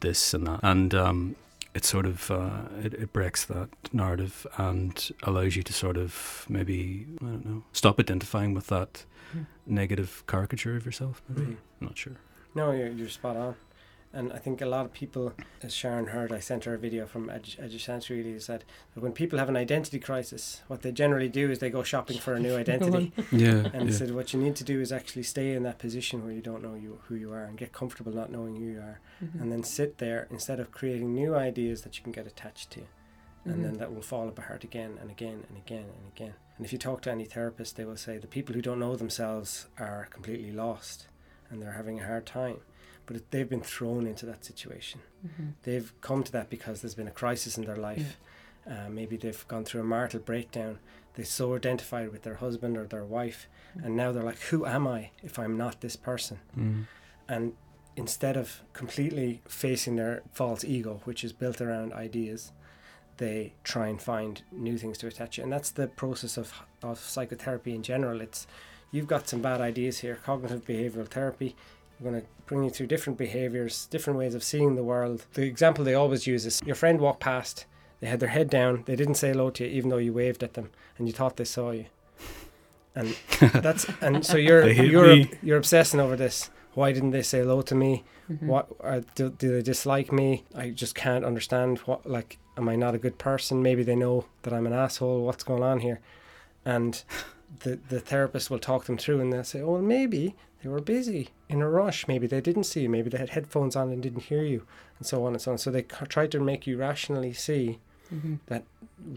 [0.01, 1.35] this and that, and um,
[1.73, 6.45] it sort of uh, it, it breaks that narrative and allows you to sort of
[6.51, 9.47] maybe I don't know stop identifying with that Mhm.
[9.67, 11.23] negative caricature of yourself.
[11.29, 11.57] Maybe Mhm.
[11.81, 12.17] I'm not sure.
[12.55, 13.55] No, you're, you're spot on.
[14.13, 17.07] And I think a lot of people, as Sharon heard, I sent her a video
[17.07, 20.93] from Edu- EduSense really, who said that when people have an identity crisis, what they
[20.93, 23.13] generally do is they go shopping for a new identity.
[23.31, 23.95] Yeah, And yeah.
[23.97, 26.63] said what you need to do is actually stay in that position where you don't
[26.63, 29.43] know you who you are and get comfortable not knowing who you are, Mm-hmm.
[29.43, 32.83] and then sit there instead of creating new ideas that you can get attached to,
[33.45, 33.63] and Mhm.
[33.65, 36.35] then that will fall apart again and again and again and again.
[36.57, 38.95] And if you talk to any therapist, they will say the people who don't know
[38.97, 41.09] themselves are completely lost,
[41.51, 42.59] and they're having a hard time.
[43.09, 45.01] But it, they've been thrown into that situation.
[45.27, 45.55] Mhm.
[45.65, 48.19] They've come to that because there's been a crisis in their life.
[48.71, 50.79] Uh, maybe they've gone through a marital breakdown.
[51.15, 53.49] They so identified with their husband or their wife,
[53.83, 56.87] and now they're like, "Who am I if I'm not this person?" Mm.
[57.29, 57.55] And
[57.97, 62.53] instead of completely facing their false ego, which is built around ideas,
[63.17, 65.43] they try and find new things to attach it.
[65.43, 68.21] And that's the process of, of psychotherapy in general.
[68.21, 68.47] It's
[68.93, 71.57] you've got some bad ideas here, cognitive behavioral therapy.
[72.01, 75.27] We're going to bring you through different behaviors, different ways of seeing the world.
[75.35, 77.67] The example they always use is your friend walked past,
[78.01, 80.43] they had their head down, they didn't say hello to you, even though you waved
[80.43, 81.87] at them, and you thought they saw you.
[82.95, 83.17] And
[83.53, 85.31] that's and so you're you're me.
[85.43, 86.51] you're obsessing over this.
[86.75, 88.05] Why didn't they say hello to me?
[88.31, 88.43] Mhm.
[88.43, 90.45] What are, do, do they dislike me?
[90.55, 93.63] I just can't understand what like am I not a good person?
[93.63, 95.25] Maybe they know that I'm an asshole.
[95.25, 96.01] What's going on here?
[96.65, 97.03] And
[97.61, 100.81] the the therapist will talk them through and they'll say, "Oh, well, maybe they were
[100.81, 102.09] busy in a rush.
[102.09, 102.89] Maybe they didn't see you.
[102.89, 104.67] Maybe they had headphones on and didn't hear you,
[104.99, 107.79] and so on and so on." So they try to make you rationally see
[108.13, 108.39] Mhm.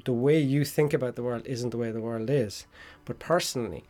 [0.06, 2.68] the way you think about the world isn't the way the world is.
[3.06, 3.86] But personally,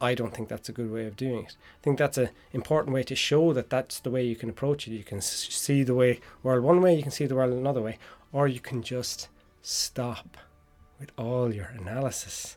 [0.00, 1.56] I don't think that's a good way of doing it.
[1.80, 4.86] I think that's an important way to show that that's the way you can approach
[4.86, 4.92] it.
[4.92, 7.82] You can s- see the way world one way, you can see the world another
[7.82, 7.98] way,
[8.32, 9.28] or you can just
[9.60, 10.36] stop
[11.00, 12.56] with all your analysis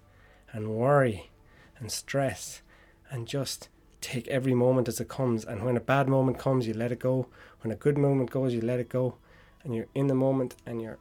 [0.54, 1.32] and worry
[1.80, 2.62] and stress
[3.10, 3.70] and just
[4.02, 5.46] take every moment as it comes.
[5.46, 7.28] And when a bad moment comes, you let it go.
[7.62, 9.16] When a good moment goes, you let it go.
[9.64, 10.98] And you're in the moment and you're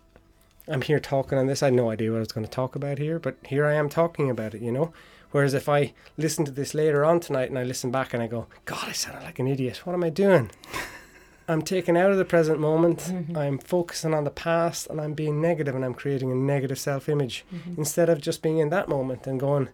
[0.69, 1.63] I'm here talking on this.
[1.63, 3.75] I had no idea what I was going to talk about here, but here I
[3.75, 4.93] am talking about it, you know?
[5.33, 8.27] Whereas if I listen to this later on tonight and I listen back and I
[8.29, 9.79] go, God, I sounded like an idiot.
[9.85, 10.51] What am I doing?
[11.49, 12.99] I'm taken out of the present moment.
[13.01, 13.37] Mhm.
[13.37, 17.09] I'm focusing on the past and I'm being negative and I'm creating a negative self
[17.09, 17.79] image Mhm.
[17.79, 19.71] instead of just being in that moment and going,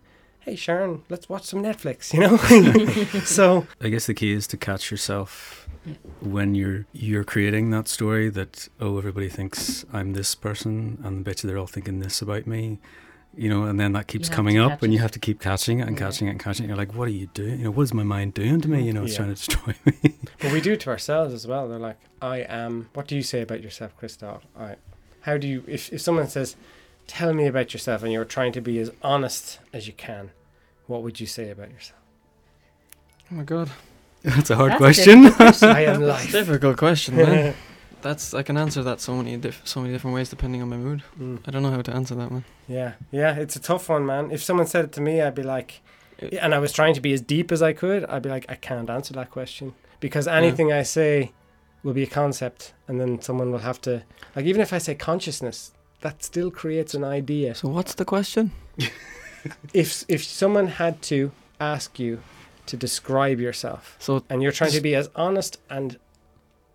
[0.46, 2.36] Hey, Sharon, let's watch some Netflix, you know?
[3.24, 5.94] so, I guess the key is to catch yourself Yeah.
[6.20, 11.42] when you're you're creating that story that oh everybody thinks I'm this person and bet
[11.42, 12.78] you they're all thinking this about me,
[13.36, 15.80] you know, and then that keeps coming up catch and you have to keep catching
[15.80, 16.06] it and Yeah.
[16.06, 16.68] catching it and catching it.
[16.68, 17.58] You're like, what are you doing?
[17.58, 18.84] You know, what is my mind doing to me?
[18.84, 19.16] You know, it's Yeah.
[19.24, 20.14] trying to destroy me.
[20.38, 21.66] but we do it to ourselves as well.
[21.68, 22.88] They're like, I am.
[22.94, 24.44] What do you say about yourself, Christoph?
[24.56, 24.76] I.
[25.22, 26.54] How do you, if, if someone says,
[27.06, 30.30] tell me about yourself and you're trying to be as honest as you can,
[30.86, 32.00] what would you say about yourself?
[33.30, 33.70] Oh my god,
[34.22, 35.22] That's a hard That's a question.
[35.22, 35.68] difficult question.
[35.70, 36.32] I am life.
[36.32, 37.54] difficult question, man.
[38.02, 40.76] That's I can answer that so many diff- so many different ways depending on my
[40.76, 41.02] mood.
[41.18, 41.40] Mm.
[41.46, 42.44] I don't know how to answer that one.
[42.68, 44.30] Yeah, yeah, it's a tough one, man.
[44.30, 45.80] If someone said it to me, I'd be like,
[46.18, 48.46] It- and I was trying to be as deep as I could, I'd be like,
[48.48, 51.32] I can't answer that question because anything I say
[51.82, 54.02] will be a concept, and then someone will have to,
[54.34, 57.54] like, even if I say consciousness, that still creates an idea.
[57.54, 58.50] So what's the question?
[59.72, 61.30] If if someone had to
[61.60, 62.18] ask you
[62.66, 65.98] to describe yourself, So and you're trying to be as honest and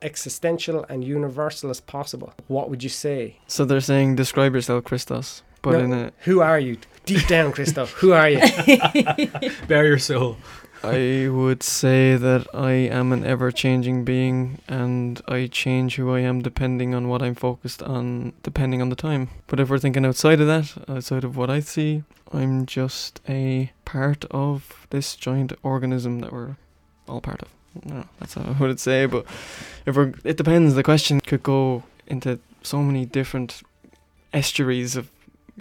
[0.01, 3.35] existential and universal as possible, what would you say?
[3.47, 5.79] so they're saying describe yourself, Christos, but No.
[5.79, 6.77] in a Who are you?
[7.05, 8.39] Deep down, Christoph, who are you?
[9.67, 10.37] Bare your soul.
[10.83, 16.21] I would say that I am an ever changing being and I change who I
[16.21, 19.29] am depending on what I'm focused on, depending on the time.
[19.47, 23.71] But if we're thinking outside of that, outside of what I see, I'm just a
[23.85, 26.55] part of this giant organism that we're
[27.07, 27.49] all part of.
[27.85, 29.05] No, that's how I would say.
[29.05, 29.25] But
[29.85, 30.73] if we're, it depends.
[30.73, 33.61] The question could go into so many different
[34.33, 35.11] estuaries of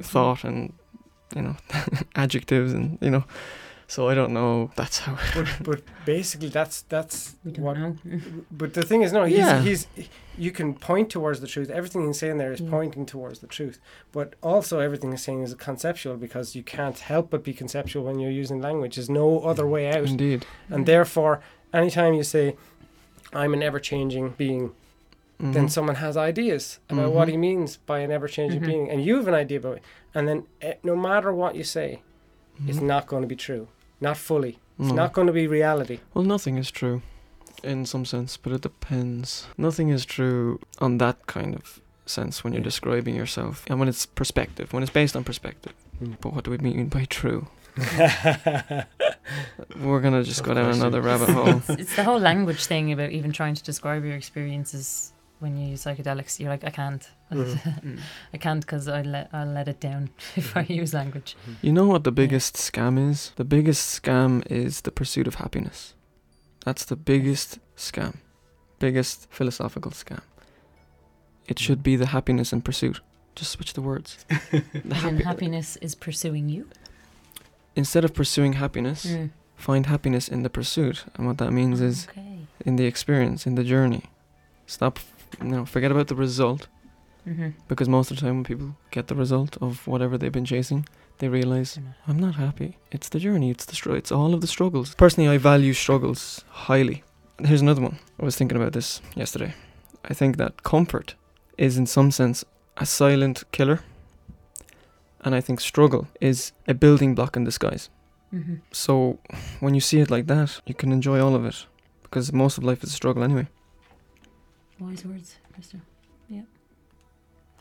[0.01, 0.73] thought and,
[1.35, 1.57] you know,
[2.15, 3.25] adjectives and, you know,
[3.94, 4.70] so I don't know.
[4.76, 5.14] That's how.
[5.35, 7.76] but, but basically, that's that's We don't what.
[7.79, 7.96] know.
[8.61, 9.61] But the thing is, no, he's, Yeah.
[9.68, 9.87] he's
[10.38, 11.68] you can point towards the truth.
[11.70, 12.70] Everything he's saying there is Yeah.
[12.70, 13.79] pointing towards the truth.
[14.12, 18.18] But also, everything he's saying is conceptual because you can't help but be conceptual when
[18.20, 18.94] you're using language.
[18.96, 20.46] There's no other way out, Indeed.
[20.70, 21.40] and therefore,
[21.81, 22.57] anytime you say,
[23.40, 24.64] "I'm an ever-changing being,"
[25.55, 25.70] then Mhm.
[25.76, 27.33] someone has ideas about what Mhm.
[27.33, 28.66] he means by an ever-changing Mhm.
[28.66, 29.83] being, and you have an idea about it.
[30.14, 32.03] And then, eh, no matter what you say,
[32.68, 32.83] it's Mhm.
[32.94, 33.68] not going to be true,
[34.01, 34.59] not fully.
[34.79, 34.95] It's No.
[34.95, 35.99] not going to be reality.
[36.15, 37.03] Well, nothing is true,
[37.63, 39.47] in some sense, but it depends.
[39.59, 42.65] Nothing is true on that kind of sense when you're Yeah.
[42.65, 45.75] describing yourself, and when it's perspective, when it's based on perspective.
[46.03, 46.17] Mm.
[46.21, 47.49] But what do we mean by true?
[49.77, 51.49] We're gonna just go down another rabbit hole.
[51.59, 55.69] it's, it's the whole language thing about even trying to describe your experiences when you
[55.71, 56.41] use psychedelics.
[56.41, 57.09] You're like, I can't.
[57.31, 57.99] Mhm.
[58.35, 61.37] I can't because I'll let, I'll let it down if I use language.
[61.62, 63.33] You know what the biggest scam is?
[63.37, 65.95] The biggest scam is the pursuit of happiness.
[66.64, 68.16] That's the biggest scam,
[68.78, 70.20] biggest philosophical scam.
[71.49, 73.01] It should be the happiness in pursuit.
[73.35, 74.24] Just switch the words.
[74.51, 76.66] The And happy- happiness is pursuing you.
[77.76, 79.31] Instead of pursuing happiness, Mm.
[79.57, 81.05] find happiness in the pursuit.
[81.14, 82.47] And what that means is Okay.
[82.66, 84.03] in the experience, in the journey.
[84.66, 84.99] Stop,
[85.41, 86.68] you know, forget about the result
[87.29, 87.51] Mm-hmm.
[87.68, 90.87] because most of the time when people get the result of whatever they've been chasing,
[91.18, 92.79] they realize I'm not happy.
[92.91, 93.51] It's the journey.
[93.51, 94.95] It's the str- It's all of the struggles.
[94.95, 97.03] Personally, I value struggles highly.
[97.45, 97.99] Here's another one.
[98.18, 99.55] I was thinking about this yesterday.
[100.11, 101.14] I think that comfort
[101.59, 102.45] is, in some sense,
[102.79, 103.81] a silent killer,
[105.23, 107.91] and I think struggle is a building block in disguise.
[108.33, 108.55] Mm-hmm.
[108.73, 109.18] So,
[109.61, 111.66] when you see it like that, you can enjoy all of it
[112.03, 113.49] because most of life is a struggle anyway.
[114.79, 115.81] Wise words, Mister.
[116.29, 116.43] Yeah.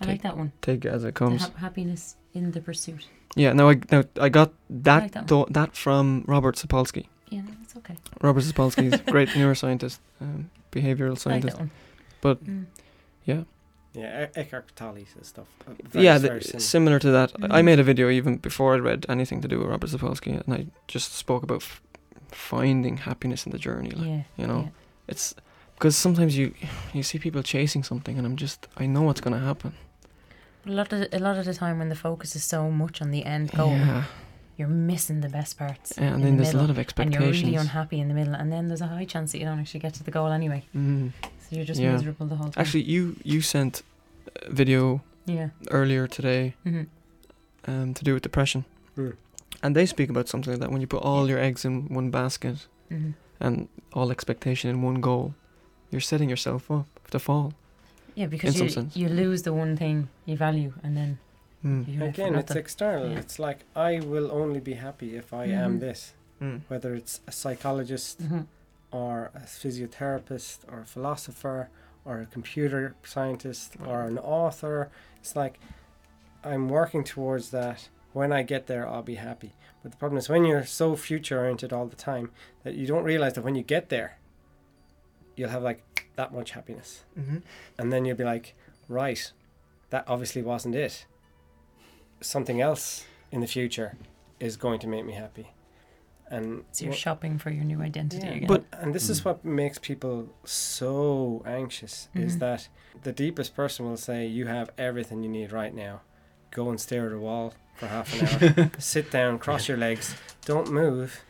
[0.01, 0.51] I Take- like that one.
[0.61, 1.41] Take it as it The comes.
[1.41, 3.07] hap- happiness in the pursuit.
[3.35, 3.53] Yeah.
[3.53, 7.05] Now I now I got that like that tho- that from Robert Sapolsky.
[7.29, 7.95] Yeah, no, that's okay.
[8.21, 11.57] Robert Sapolsky is a great neuroscientist, um, behavioral I like scientist.
[11.57, 11.71] that one.
[12.21, 12.65] But- Mm.
[13.25, 13.43] Yeah.
[13.93, 15.47] Yeah, Eckhart Tolle says stuff.
[15.67, 16.59] uh, very- yeah, very the, similar.
[16.61, 17.31] similar to that.
[17.51, 20.31] I- I made a video even before I read anything to do with Robert Sapolsky,
[20.45, 21.81] and I just spoke about f-
[22.31, 23.91] finding happiness in the journey.
[23.91, 24.23] Like yeah.
[24.37, 24.69] you know, yeah.
[25.07, 25.35] it's
[25.75, 26.53] because sometimes you
[26.93, 29.73] you see people chasing something, and I'm just I know what's gonna happen.
[30.65, 33.11] A lot of a lot of the time when the focus is so much on
[33.11, 34.03] the end goal, Yeah,
[34.57, 35.97] you're missing the best parts.
[35.97, 37.41] and then the there's a lot of expectations, and expectations.
[37.43, 39.59] you're really unhappy in the middle, and then there's a high chance that you don't
[39.59, 40.63] actually get to the goal anyway.
[40.75, 41.11] Mm.
[41.23, 41.93] So you're just Yeah.
[41.93, 42.61] miserable the whole time.
[42.61, 43.83] Actually, you you sent
[44.45, 45.49] a video yeah.
[45.71, 46.83] earlier today hmm
[47.67, 48.63] um, to do with depression,
[48.97, 49.15] Mm.
[49.63, 52.09] and they speak about something like that when you put all your eggs in one
[52.11, 55.33] basket hmm and all expectation in one goal,
[55.91, 57.53] you're setting yourself up to fall.
[58.19, 58.95] Yeah, because some you sense.
[59.01, 61.11] you lose the one thing you value, and then
[61.65, 61.87] Mm.
[61.87, 63.09] you're left with Again, it's external.
[63.11, 63.19] Yeah.
[63.23, 65.79] It's like I will only be happy if I am Mhm.
[65.87, 66.13] this.
[66.41, 66.61] Mm.
[66.71, 68.45] Whether it's a psychologist Mhm.
[68.91, 71.69] or a physiotherapist or a philosopher
[72.05, 74.89] or a computer scientist or an author,
[75.21, 75.55] it's like
[76.43, 77.89] I'm working towards that.
[78.13, 79.51] When I get there, I'll be happy.
[79.81, 82.31] But the problem is when you're so future oriented all the time
[82.63, 84.17] that you don't realize that when you get there,
[85.39, 85.81] you'll have like
[86.15, 87.03] that much happiness.
[87.17, 87.37] Mm-hmm.
[87.77, 88.53] And then you'll be like,
[88.89, 89.31] right,
[89.89, 91.05] that obviously wasn't it.
[92.21, 93.95] Something else in the future
[94.39, 95.51] is going to make me happy.
[96.29, 98.47] And So you're wha- shopping for your new identity yeah, again.
[98.47, 99.25] But and this is Mm.
[99.25, 102.39] what makes people so anxious is Mhm.
[102.39, 102.67] that
[103.03, 106.01] the deepest person will say, "You have everything you need right now.
[106.51, 108.19] Go and stare at a wall for half an
[108.57, 108.71] hour.
[108.79, 110.15] sit down, cross your legs,
[110.45, 111.23] don't move,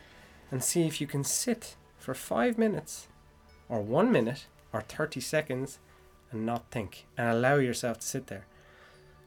[0.52, 3.08] and see if you can sit for five minutes,
[3.70, 5.80] or one minute, or thirty seconds,
[6.32, 8.46] and not think, and allow yourself to sit there."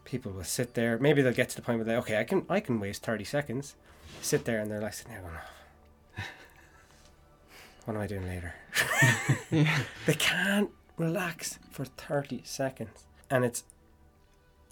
[0.05, 0.99] People will sit there.
[0.99, 3.24] Maybe they'll get to the point where they, okay, I can, I can waste thirty
[3.24, 3.76] seconds.
[4.20, 5.34] Sit there, and they're like sitting there going,
[6.18, 6.22] "Oh,
[7.84, 8.55] what am I doing later?
[10.07, 13.05] They can't relax for 30 seconds.
[13.30, 13.64] And it's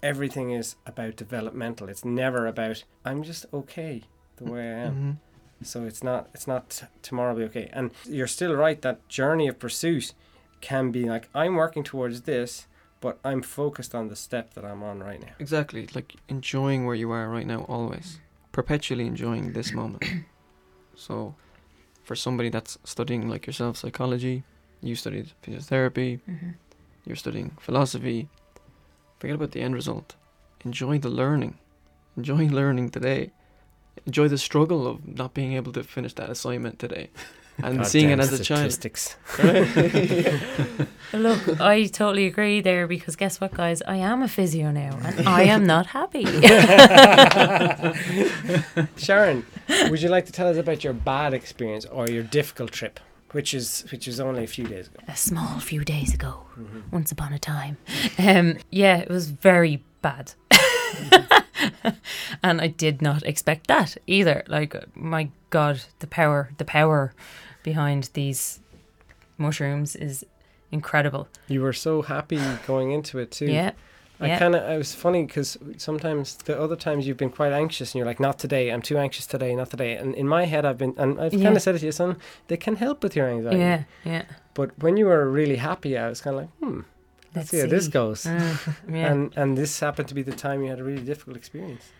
[0.03, 1.87] everything is about developmental.
[1.89, 4.03] It's never about I'm just okay
[4.37, 4.95] the way I am.
[4.95, 5.17] Mhm.
[5.63, 7.69] So it's not it's not t- tomorrow will be okay.
[7.73, 10.13] And you're still right that journey of pursuit
[10.59, 12.67] can be like I'm working towards this,
[12.99, 15.33] but I'm focused on the step that I'm on right now.
[15.39, 18.19] Exactly, like enjoying where you are right now, always,
[18.51, 20.03] perpetually enjoying this moment.
[20.95, 21.35] so,
[22.03, 24.43] for somebody that's studying like yourself, psychology,
[24.81, 26.55] you studied physiotherapy, Mhm.
[27.05, 28.29] you're studying philosophy.
[29.19, 30.15] Forget about the end result.
[30.65, 31.57] Enjoy the learning.
[32.17, 33.31] Enjoy learning today.
[34.05, 37.09] Enjoy the struggle of not being able to finish that assignment today,
[37.63, 38.71] and seeing it as a child.
[38.71, 39.15] statistics.
[39.37, 40.87] But
[41.19, 43.81] Look, I totally agree there because guess what, guys?
[43.87, 46.25] I am a physio now, and I am not happy.
[48.97, 49.45] Sharon,
[49.89, 52.99] would you like to tell us about your bad experience or your difficult trip,
[53.31, 54.99] which is which is only a few days ago?
[55.07, 56.83] a small few days ago, Mhm.
[56.91, 57.77] once upon a time.
[58.17, 60.33] Um, yeah, it was very bad.
[62.43, 64.43] and I did not expect that either.
[64.47, 67.13] Like, my God, the power, the power
[67.63, 68.59] behind these
[69.37, 70.25] mushrooms is
[70.71, 71.27] incredible.
[71.47, 73.47] You were so happy going into it too.
[73.47, 73.71] Yeah.
[74.19, 74.39] I yeah.
[74.39, 77.95] kind of I was funny because sometimes the other times you've been quite anxious and
[77.97, 78.69] you're like, not today.
[78.71, 79.55] I'm too anxious today.
[79.55, 79.95] Not today.
[79.95, 81.45] And in my head, I've been and I've Yeah.
[81.45, 82.17] kind of said it to you, son.
[82.47, 83.57] They can help with your anxiety.
[83.59, 84.23] Yeah, yeah.
[84.53, 86.81] But when you were really happy, I was kind of like, hmm,
[87.35, 88.23] let's, see how this goes.
[88.23, 89.11] Mm, yeah.
[89.11, 91.91] And and this happened to be the time you had a really difficult experience.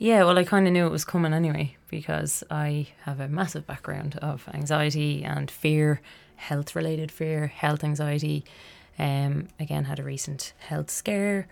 [0.00, 3.66] Yeah, well, I kind of knew it was coming anyway because I have a massive
[3.66, 6.00] background of anxiety and fear,
[6.36, 8.44] health related fear, health anxiety.
[8.98, 11.48] Um, again, had a recent health scare,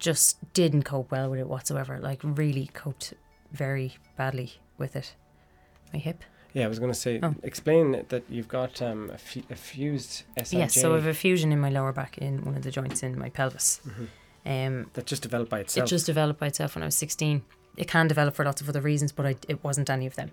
[0.00, 2.00] just didn't cope well with it whatsoever.
[2.00, 3.14] Like, really coped
[3.52, 5.14] very badly with it.
[5.92, 6.24] My hip.
[6.54, 7.34] Yeah, I was going to say, Oh.
[7.42, 11.60] explain that you've got um, a, fused SIJ Yes, so I have a fusion in
[11.60, 13.80] my lower back in one of the joints in my pelvis.
[13.86, 14.06] Mhm.
[14.46, 15.86] Um, that just developed by itself.
[15.86, 17.42] It just developed by itself when I was 16.
[17.76, 20.30] It can develop for lots of other reasons, but I, it wasn't any of them.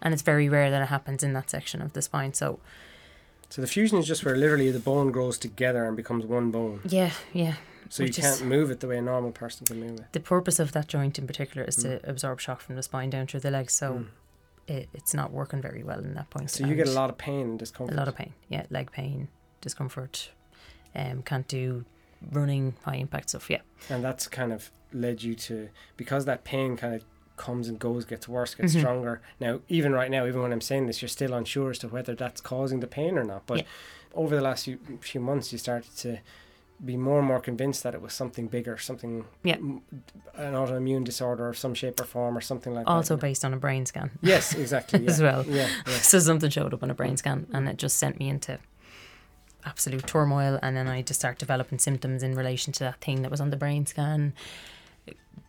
[0.00, 2.32] And it's very rare that it happens in that section of the spine.
[2.32, 2.60] So
[3.50, 6.80] So the fusion is just where literally the bone grows together and becomes one bone.
[6.84, 7.54] Yeah, yeah.
[7.90, 10.12] So you can't move it the way a normal person can move it.
[10.12, 13.26] The purpose of that joint in particular is to absorb shock from the spine down
[13.26, 14.06] through the legs, so Mm.
[14.68, 16.50] It, it's not working very well in that point.
[16.50, 17.94] So you get a lot of pain and discomfort.
[17.94, 18.34] a lot of pain.
[18.48, 19.28] Yeah, leg pain,
[19.60, 20.30] discomfort.
[20.94, 21.84] Um, can't do
[22.32, 23.48] running, high impact stuff.
[23.50, 23.60] Yeah,
[23.90, 27.04] And that's kind of led you to because that pain kind of
[27.36, 28.78] comes and goes, gets worse, gets Mhm.
[28.80, 29.20] stronger.
[29.40, 32.14] Now, even right now, even when I'm saying this, you're still unsure as to whether
[32.14, 33.46] that's causing the pain or not.
[33.46, 33.64] But Yeah.
[34.14, 36.18] over the last few, few months, you started to
[36.84, 39.56] be more and more convinced that it was something bigger, something Yeah.
[39.56, 39.82] m-
[40.34, 43.14] an autoimmune disorder of some shape or form or something like also that.
[43.14, 44.10] Also based on a brain scan.
[44.22, 45.00] Yes, exactly.
[45.04, 45.10] Yeah.
[45.10, 45.44] as well.
[45.46, 45.98] Yeah, yeah.
[46.00, 48.58] so something showed up on a brain scan, and it just sent me into
[49.64, 50.58] absolute turmoil.
[50.62, 53.50] And then I just start developing symptoms in relation to that thing that was on
[53.50, 54.32] the brain scan.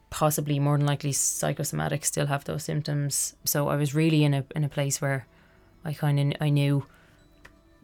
[0.10, 3.36] Possibly, more than likely, psychosomatic still have those symptoms.
[3.46, 5.28] So I was really in a in a place where
[5.86, 6.88] I kind of I knew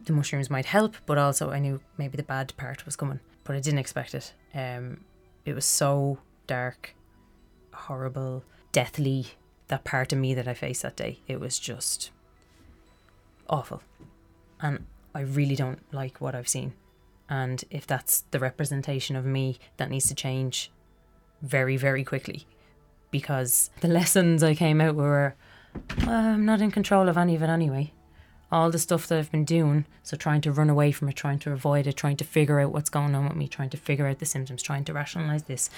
[0.04, 3.56] the mushrooms might help, but also I knew maybe the bad part was coming, but
[3.56, 4.34] I didn't expect it.
[4.54, 5.04] Um,
[5.44, 6.94] it was so dark,
[7.72, 9.26] horrible, deathly.
[9.68, 12.10] That part of me that I faced that day, it was just
[13.48, 13.82] awful.
[14.60, 16.74] And I really don't like what I've seen.
[17.28, 20.70] And if that's the representation of me, that needs to change
[21.42, 22.46] very, very quickly.
[23.10, 25.34] Because the lessons I came out were
[26.06, 27.92] "Uh, I'm not in control of any of it anyway.
[28.52, 31.40] All the stuff that I've been doing, so trying to run away from it, trying
[31.40, 34.06] to avoid it, trying to figure out what's going on with me, trying to figure
[34.06, 35.68] out the symptoms, trying to rationalize this,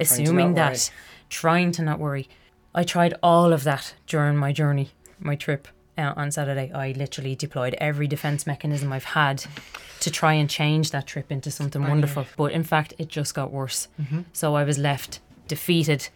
[0.00, 0.90] assuming that,
[1.28, 2.28] trying to not worry.
[2.74, 4.90] I tried all of that during my journey,
[5.20, 6.72] my trip uh, on Saturday.
[6.74, 9.44] I literally deployed every defense mechanism I've had
[10.00, 12.26] to try and change that trip into something wonderful.
[12.36, 13.86] But in fact, it just got worse.
[14.32, 16.08] So I was left defeated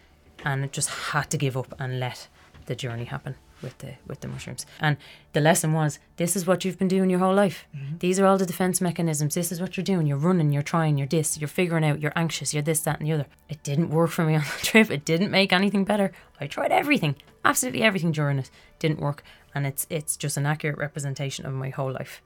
[0.44, 2.28] and just had to give up and let
[2.66, 4.66] the journey happen with the with the mushrooms.
[4.78, 4.96] And
[5.32, 7.64] the lesson was this is what you've been doing your whole life.
[7.74, 7.98] Mm-hmm.
[7.98, 9.34] These are all the defense mechanisms.
[9.34, 10.06] This is what you're doing.
[10.06, 13.08] You're running, you're trying, you're this, you're figuring out, you're anxious, you're this, that, and
[13.08, 13.26] the other.
[13.48, 14.90] It didn't work for me on the trip.
[14.90, 16.12] It didn't make anything better.
[16.40, 18.50] I tried everything, absolutely everything during it.
[18.78, 19.24] Didn't work.
[19.54, 22.22] And it's it's just an accurate representation of my whole life.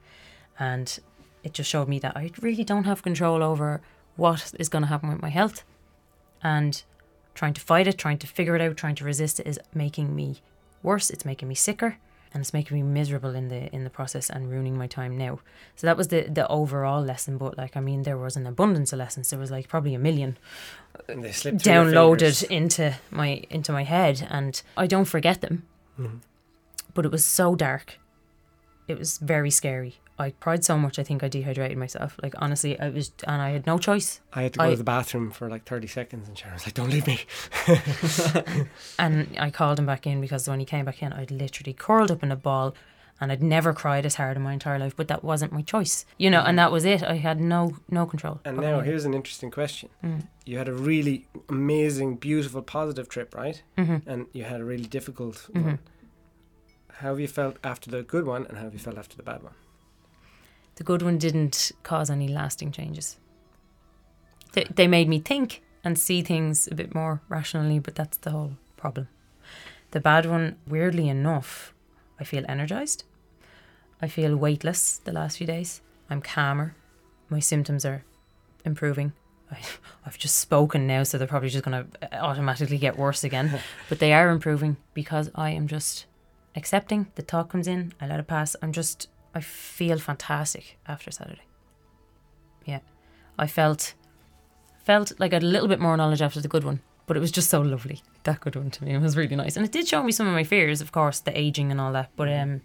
[0.59, 0.99] And
[1.43, 3.81] it just showed me that I really don't have control over
[4.17, 5.63] what is going to happen with my health.
[6.43, 6.83] And
[7.39, 10.13] trying to fight it, trying to figure it out, trying to resist it is making
[10.13, 10.41] me
[10.83, 11.09] worse.
[11.09, 11.97] It's making me sicker,
[12.33, 15.39] and it's making me miserable in the in the process and ruining my time now.
[15.75, 17.37] So that was the the overall lesson.
[17.37, 19.29] But like I mean, there was an abundance of lessons.
[19.29, 20.37] There was like probably a million
[21.07, 25.63] And they slip downloaded into my into my head, and I don't forget them.
[25.99, 26.19] Mhm.
[26.93, 27.99] But it was so dark.
[28.87, 29.99] It was very scary.
[30.19, 30.99] I cried so much.
[30.99, 32.17] I think I dehydrated myself.
[32.21, 34.19] Like honestly, I was, and I had no choice.
[34.33, 36.65] I had to go I- to the bathroom for like 30 seconds and Sharon was
[36.67, 37.19] like, don't leave me.
[38.99, 42.11] And I called him back in because when he came back in, I'd literally curled
[42.11, 42.75] up in a ball
[43.21, 46.05] and I'd never cried as hard in my entire life, but that wasn't my choice.
[46.17, 47.03] You know, and that was it.
[47.03, 48.39] I had no no control.
[48.45, 49.89] And now any- here's an interesting question.
[50.03, 50.27] Mm.
[50.45, 53.61] You had a really amazing, beautiful, positive trip, right?
[53.77, 54.01] Mhm.
[54.07, 55.63] And you had a really difficult Mhm.
[55.65, 55.79] one.
[57.01, 59.23] How have you felt after the good one and how have you felt after the
[59.23, 59.53] bad one?
[60.79, 63.17] The good one didn't cause any lasting changes.
[64.53, 68.31] They, they made me think and see things a bit more rationally, but that's the
[68.31, 69.09] whole problem.
[69.91, 71.73] The bad one, weirdly enough,
[72.17, 73.03] I feel energized.
[74.01, 75.81] I feel weightless the last few days.
[76.09, 76.75] I'm calmer.
[77.27, 78.05] My symptoms are
[78.63, 79.11] improving.
[79.51, 79.57] I,
[80.05, 83.59] I've just spoken now, so they're probably just going to uh, automatically get worse again.
[83.89, 86.05] but they are improving because I am just
[86.55, 87.07] accepting.
[87.15, 88.55] The talk comes in, I let it pass.
[88.61, 91.41] I'm just, I feel fantastic after Saturday.
[92.65, 92.79] Yeah,
[93.37, 93.93] I felt
[94.83, 97.19] felt like I had a little bit more knowledge after the good one, but it
[97.19, 98.01] was just so lovely.
[98.23, 100.27] That good one to me, it was really nice, and it did show me some
[100.27, 102.09] of my fears, of course, the aging and all that.
[102.15, 102.61] But um,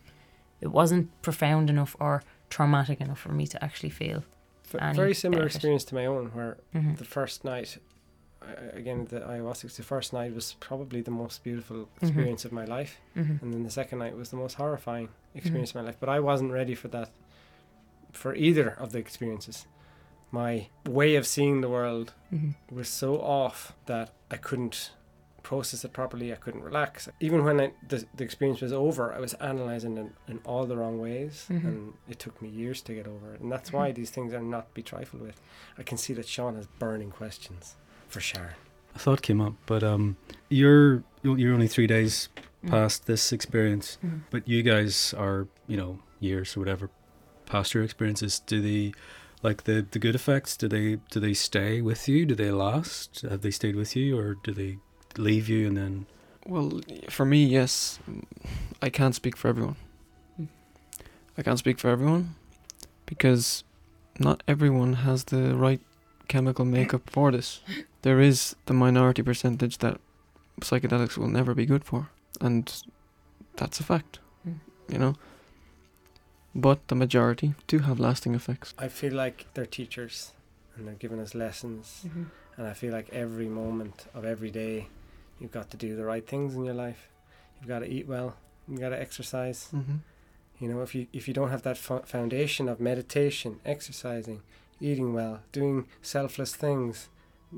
[0.60, 4.24] it wasn't profound enough or traumatic enough for me to actually feel.
[4.80, 5.56] Any Very similar benefit.
[5.56, 6.96] experience to my own, where Mhm.
[6.98, 7.78] the first night,
[8.72, 12.06] again, the ayahuasca, the first night was probably the most beautiful Mm-hmm.
[12.06, 13.00] experience of my life.
[13.16, 13.42] Mhm.
[13.42, 15.96] And then the second night was the most horrifying experience of my life.
[16.00, 17.10] But I wasn't ready for that,
[18.12, 19.66] for either of the experiences.
[20.30, 22.54] My way of seeing the world Mhm.
[22.70, 24.90] was so off that I couldn't
[25.42, 26.32] process it properly.
[26.32, 27.06] I couldn't relax.
[27.20, 30.74] Even when I, the, the experience was over, I was analyzing it in all the
[30.76, 31.64] wrong ways, Mhm.
[31.64, 33.40] and it took me years to get over it.
[33.42, 35.40] And that's why these things are not to be trifled with.
[35.76, 37.76] I can see that Sean has burning questions
[38.14, 38.50] for sure.
[38.94, 40.16] A thought came up, but um,
[40.48, 42.28] you're you're only three days
[42.64, 42.70] Mm.
[42.70, 44.20] past this experience, Mhm.
[44.30, 46.88] but you guys are you know years or whatever
[47.44, 48.40] past your experiences.
[48.46, 48.92] Do they
[49.42, 50.56] like the the good effects?
[50.56, 52.24] Do they do they stay with you?
[52.26, 53.20] Do they last?
[53.22, 54.78] Have they stayed with you, or do they
[55.18, 56.06] leave you and then?
[56.46, 57.98] Well, for me, yes.
[58.86, 59.76] I can't speak for everyone.
[60.40, 60.48] Mm.
[61.38, 62.34] I can't speak for everyone.
[63.06, 63.64] because
[64.18, 65.80] not everyone has the right
[66.28, 67.60] chemical makeup for this.
[68.04, 69.98] There is the minority percentage that
[70.60, 72.64] psychedelics will never be good for, and
[73.56, 74.58] that's a fact, Mm.
[74.92, 75.14] you know.
[76.54, 78.74] But the majority do have lasting effects.
[78.78, 80.32] I feel like they're teachers
[80.76, 82.04] and they're giving us lessons.
[82.06, 82.26] Mhm.
[82.56, 84.88] And I feel like every moment of every day,
[85.40, 87.08] you've got to do the right things in your life.
[87.58, 88.36] You've got to eat well.
[88.68, 89.68] You've got to exercise.
[89.72, 89.96] Mm-hmm.
[90.60, 94.42] You know, if you if you don't have that fo- foundation of meditation, exercising,
[94.80, 97.08] eating well, doing selfless things,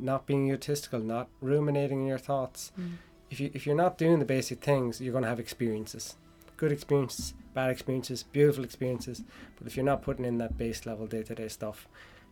[0.01, 2.73] not being egotistical, not ruminating in your thoughts.
[2.79, 2.93] Mm.
[3.31, 6.17] If you if you're not doing the basic things, you're going to have experiences,
[6.57, 9.23] good experiences, bad experiences, beautiful experiences.
[9.59, 11.89] But if you're not putting in that base level day to day stuff,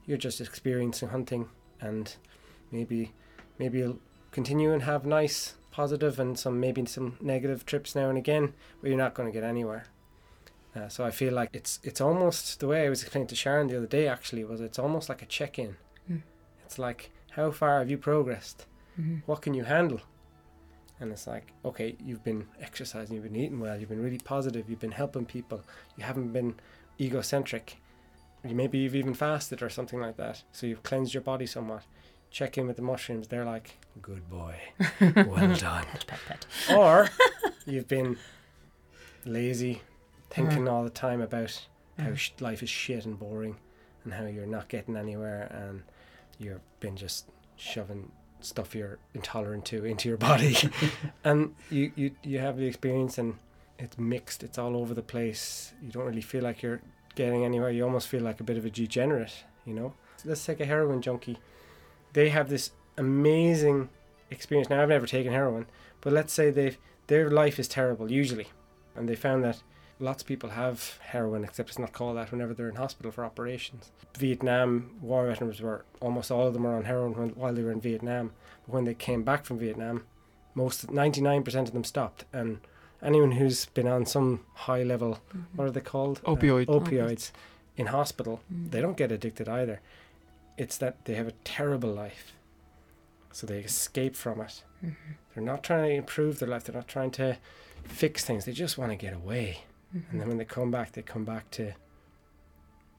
[0.06, 1.48] you're just experiencing hunting,
[1.80, 2.14] and
[2.70, 3.12] maybe
[3.58, 4.00] maybe you'll
[4.30, 8.88] continue and have nice, positive, and some maybe some negative trips now and again, but
[8.88, 9.86] you're not going to get anywhere.
[10.76, 13.68] Uh, so I feel like it's it's almost the way I was explaining to Sharon
[13.68, 14.08] the other day.
[14.08, 15.76] Actually, was it's almost like a check in.
[16.10, 16.22] Mm.
[16.64, 18.66] It's like how far have you progressed?
[19.00, 19.22] Mhm.
[19.26, 20.00] What can you handle?
[21.00, 24.70] And it's like, okay, you've been exercising, you've been eating well, you've been really positive,
[24.70, 25.62] you've been helping people,
[25.96, 26.54] you haven't been
[27.00, 27.76] egocentric.
[28.46, 30.42] You maybe you've even fasted or something like that.
[30.52, 31.82] So you've cleansed your body somewhat.
[32.30, 33.26] Check in with the mushrooms.
[33.28, 33.72] They're like,
[34.02, 34.56] good boy,
[35.00, 35.84] well done.
[35.86, 36.46] Pet, pet, pet.
[36.76, 37.08] Or
[37.66, 38.16] you've been
[39.24, 39.82] lazy,
[40.30, 41.66] thinking all the time about
[41.98, 42.16] how Mm.
[42.16, 43.56] sh- life is shit and boring,
[44.04, 45.82] and how you're not getting anywhere, and
[46.38, 48.10] you've been just shoving
[48.40, 50.56] stuff you're intolerant to into your body,
[51.24, 53.36] and you, you you have the experience, and
[53.78, 54.42] it's mixed.
[54.42, 55.72] It's all over the place.
[55.82, 56.80] You don't really feel like you're
[57.14, 57.70] getting anywhere.
[57.70, 59.94] You almost feel like a bit of a degenerate, you know.
[60.24, 61.38] Let's take a heroin junkie.
[62.12, 63.88] They have this amazing
[64.30, 64.70] experience.
[64.70, 65.66] Now I've never taken heroin,
[66.00, 68.48] but let's say they've their life is terrible usually,
[68.96, 69.62] and they found that
[70.00, 73.24] lots of people have heroin, except it's not called that whenever they're in hospital for
[73.24, 73.90] operations.
[74.18, 77.72] Vietnam war veterans were almost all of them were on heroin when, while they were
[77.72, 78.32] in Vietnam.
[78.66, 80.04] But when they came back from Vietnam,
[80.54, 82.60] most ninety nine percent of them stopped, and
[83.02, 85.20] anyone who's been on some high level,
[85.54, 86.20] what are they called?
[86.24, 86.66] Uh, Opioid.
[86.66, 87.30] opioids
[87.76, 88.70] in hospital, Mm.
[88.70, 89.80] they don't get addicted either.
[90.56, 92.32] It's that they have a terrible life.
[93.32, 94.62] So they escape from it.
[94.84, 94.94] Mhm.
[95.34, 96.62] They're not trying to improve their life.
[96.64, 97.36] They're not trying to
[97.82, 98.44] fix things.
[98.44, 99.64] They just want to get away.
[99.94, 101.72] And then when they come back, they come back to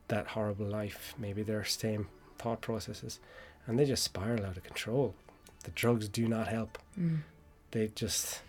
[0.07, 3.19] that horrible life, maybe their same thought processes,
[3.67, 5.13] and they just spiral out of control.
[5.63, 6.77] The drugs do not help.
[6.99, 7.19] Mm.
[7.71, 8.41] They just,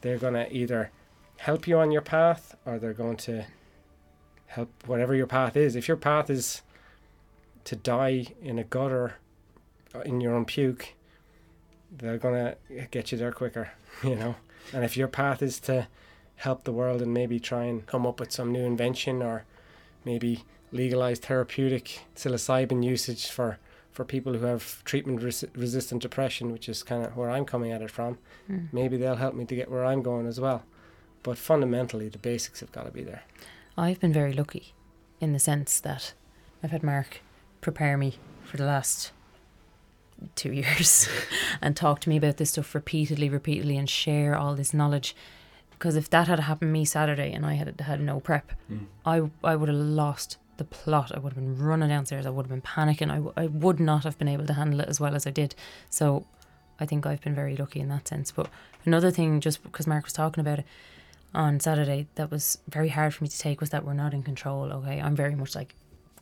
[0.00, 0.90] they're going to either
[1.36, 3.44] help you on your path or they're going to
[4.46, 5.76] help whatever your path is.
[5.76, 6.62] If your path is
[7.64, 9.14] to die in a gutter
[9.94, 10.94] uh, in your own puke,
[11.96, 13.70] they're going to get you there quicker,
[14.02, 14.36] you know.
[14.72, 15.86] And if your path is to
[16.36, 19.44] help the world and maybe try and come up with some new invention or
[20.04, 23.58] maybe legalize therapeutic psilocybin usage for
[23.92, 27.70] for people who have treatment res- resistant depression which is kind of where I'm coming
[27.72, 28.18] at it from
[28.50, 28.68] Mm.
[28.72, 30.64] maybe they'll help me to get where I'm going as well
[31.22, 33.22] but fundamentally the basics have got to be there
[33.78, 34.74] I've been very lucky
[35.20, 36.12] in the sense that
[36.62, 37.20] I've had Mark
[37.60, 39.12] prepare me for the last
[40.34, 41.08] two years
[41.62, 45.14] and talk to me about this stuff repeatedly, repeatedly, and share all this knowledge.
[45.78, 48.86] Because if that had happened me Saturday and I had had no prep, mm.
[49.04, 51.12] I I would have lost the plot.
[51.14, 52.26] I would have been running downstairs.
[52.26, 53.10] I would have been panicking.
[53.10, 55.30] I, w- I would not have been able to handle it as well as I
[55.30, 55.54] did.
[55.90, 56.26] So
[56.78, 58.30] I think I've been very lucky in that sense.
[58.30, 58.48] But
[58.84, 60.66] another thing, just because Mark was talking about it
[61.34, 64.22] on Saturday, that was very hard for me to take was that we're not in
[64.22, 64.72] control.
[64.72, 65.74] Okay, I'm very much like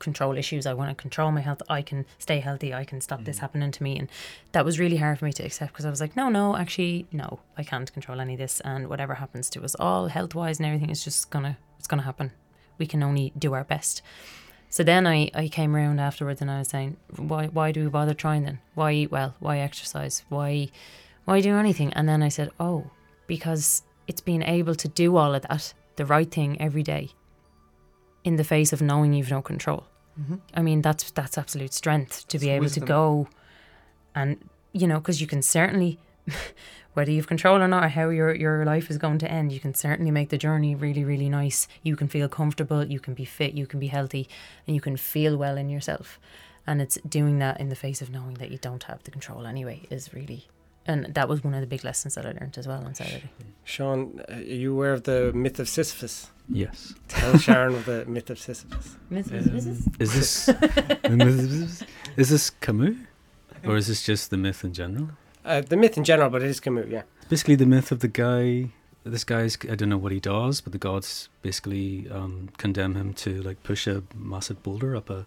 [0.03, 0.67] control issues.
[0.67, 1.63] I want to control my health.
[1.69, 2.75] I can stay healthy.
[2.75, 3.45] I can stop this mm-hmm.
[3.45, 3.99] happening to me.
[3.99, 4.11] And
[4.53, 7.07] that was really hard for me to accept because I was like, no, no, actually,
[7.13, 8.61] no, I can't control any of this.
[8.61, 12.03] And whatever happens to us all, health wise and everything, is just gonna it's gonna
[12.03, 12.33] happen.
[12.79, 14.03] We can only do our best.
[14.69, 17.91] So then I, I came around afterwards and I was saying, why why do we
[17.91, 18.59] bother trying then?
[18.75, 19.35] Why eat well?
[19.39, 20.25] Why exercise?
[20.29, 20.69] Why
[21.25, 21.93] why do anything?
[21.93, 22.91] And then I said, oh,
[23.27, 27.11] because it's being able to do all of that, the right thing every day,
[28.25, 29.87] in the face of knowing you've no control.
[30.21, 30.37] Mm-hmm.
[30.55, 32.83] I mean, that's that's absolute strength to be able wisdom.
[32.83, 33.29] to go,
[34.15, 34.37] and
[34.73, 35.99] you know, because you can certainly,
[36.95, 39.61] whether you've control or not, or how your your life is going to end, you
[39.61, 41.67] can certainly make the journey really, really nice.
[41.83, 44.29] You can feel comfortable, you can be fit, you can be healthy,
[44.67, 46.19] and you can feel well in yourself.
[46.67, 49.47] And it's doing that in the face of knowing that you don't have the control
[49.47, 50.47] anyway is really,
[50.87, 53.31] and that was one of the big lessons that I learned as well on Saturday.
[53.65, 56.95] Sean uh, are you aware of the myth of Sisyphus Yes.
[57.09, 59.17] tell Sharon of the myth of Sisyphus Um,
[60.01, 60.49] is this
[62.17, 62.97] is this Camus,
[63.65, 65.11] or is this just the myth in general?
[65.45, 68.09] uh, the myth in general but it is Camus yeah Basically, the myth of the
[68.09, 68.71] guy
[69.05, 73.15] this guy's I don't know what he does, but the gods basically um, condemn him
[73.15, 75.27] to like push a massive boulder up a,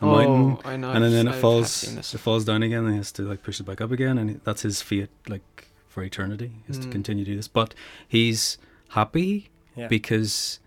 [0.00, 0.90] a mountain, Oh, I know.
[0.92, 3.60] and then, then it falls it falls down again, and he has to like push
[3.60, 6.52] it back up again, and that's his fate like for eternity.
[6.68, 6.92] is has to Mm.
[6.92, 7.74] continue to do this, but
[8.06, 8.58] he's
[8.90, 9.88] happy Yeah.
[9.88, 10.60] because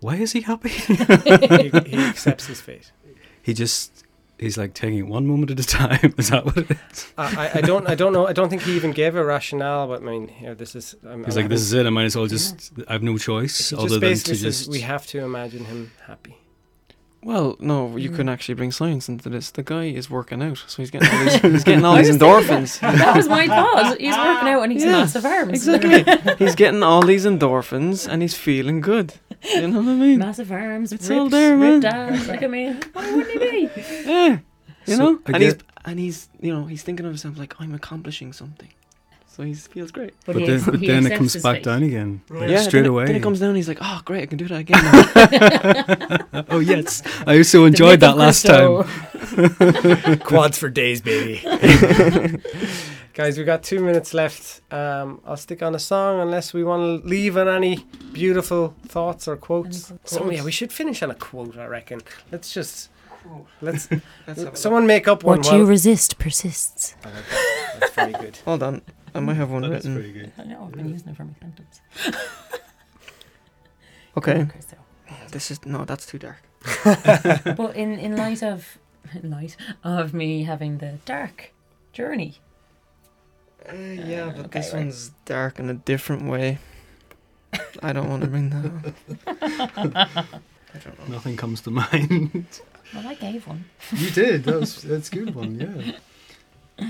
[0.00, 0.68] why is he happy?
[0.70, 0.94] he,
[1.86, 2.92] he accepts his fate.
[3.42, 4.04] he just
[4.38, 6.12] he's like taking it one moment at a time.
[6.18, 7.12] Is that what it is?
[7.16, 9.88] I, I- don't I don't know I don't think he even gave a rationale.
[9.88, 10.94] But I mean, here this is.
[11.08, 11.86] I'm, He's I'm like, this is it.
[11.86, 12.72] I might as well just.
[12.86, 14.70] I have no choice other than to says just.
[14.70, 16.36] we have to imagine him happy.
[17.26, 18.16] Well, no, you Mm.
[18.16, 19.50] can actually bring science into this.
[19.50, 22.78] The guy is working out, so he's getting all these, he's getting all these endorphins.
[22.80, 23.98] That was my thought.
[23.98, 25.66] He's working out and he's Yeah, massive arms.
[25.66, 26.04] Exactly.
[26.38, 29.14] he's getting all these endorphins and he's feeling good.
[29.42, 30.18] You know what I mean?
[30.20, 30.92] massive arms.
[30.92, 31.72] It's ripped, all there, man.
[31.80, 32.28] ripped abs.
[32.28, 32.74] Look at me.
[32.92, 33.70] Why wouldn't he be?
[34.06, 34.38] Yeah.
[34.86, 35.20] You So, know?
[35.26, 38.70] And he's and he's you know, he's thinking of himself like I'm accomplishing something.
[39.36, 40.14] So he feels great.
[40.24, 41.64] but he then, but he then it comes back fate.
[41.64, 42.22] down again.
[42.32, 43.02] Yeah, straight then away.
[43.04, 43.54] It, then it comes down.
[43.54, 46.46] He's like, oh great, I can do that again.
[46.48, 50.18] Oh yes, I so enjoyed that last Nick time.
[50.20, 51.42] Quads for days, baby.
[53.12, 54.62] Guys, we got two minutes left.
[54.72, 59.28] Um, I'll stick on a song unless we want to leave on any beautiful thoughts
[59.28, 59.90] or quotes.
[59.90, 61.58] Any So yeah, we should finish on a quote.
[61.58, 62.00] I reckon.
[62.32, 62.88] Let's just
[63.60, 63.90] let's
[64.26, 65.38] Let's have a someone make up one.
[65.38, 66.94] What while- you resist persists.
[67.04, 67.76] I like that.
[67.80, 68.38] That's very good.
[68.46, 68.82] Hold on.
[69.16, 69.94] I might have one That's written.
[69.94, 70.32] pretty good.
[70.38, 71.80] I know, I've been using it for my sentence.
[74.16, 74.40] Okay.
[74.42, 74.76] Okay, so.
[75.30, 76.42] This is no, that's too dark.
[77.56, 78.78] But in, in light of
[79.22, 81.52] in light of me having the dark
[81.92, 82.34] journey,
[83.68, 84.78] Uh, yeah, but okay, this right.
[84.84, 86.58] one's dark in a different way.
[87.82, 88.94] I don't want to bring that up.
[90.74, 91.14] I don't know.
[91.16, 92.46] Nothing comes to mind.
[92.94, 93.64] well, I gave one.
[93.92, 94.44] you did.
[94.44, 95.60] That was that's a good one.
[95.60, 96.88] Yeah.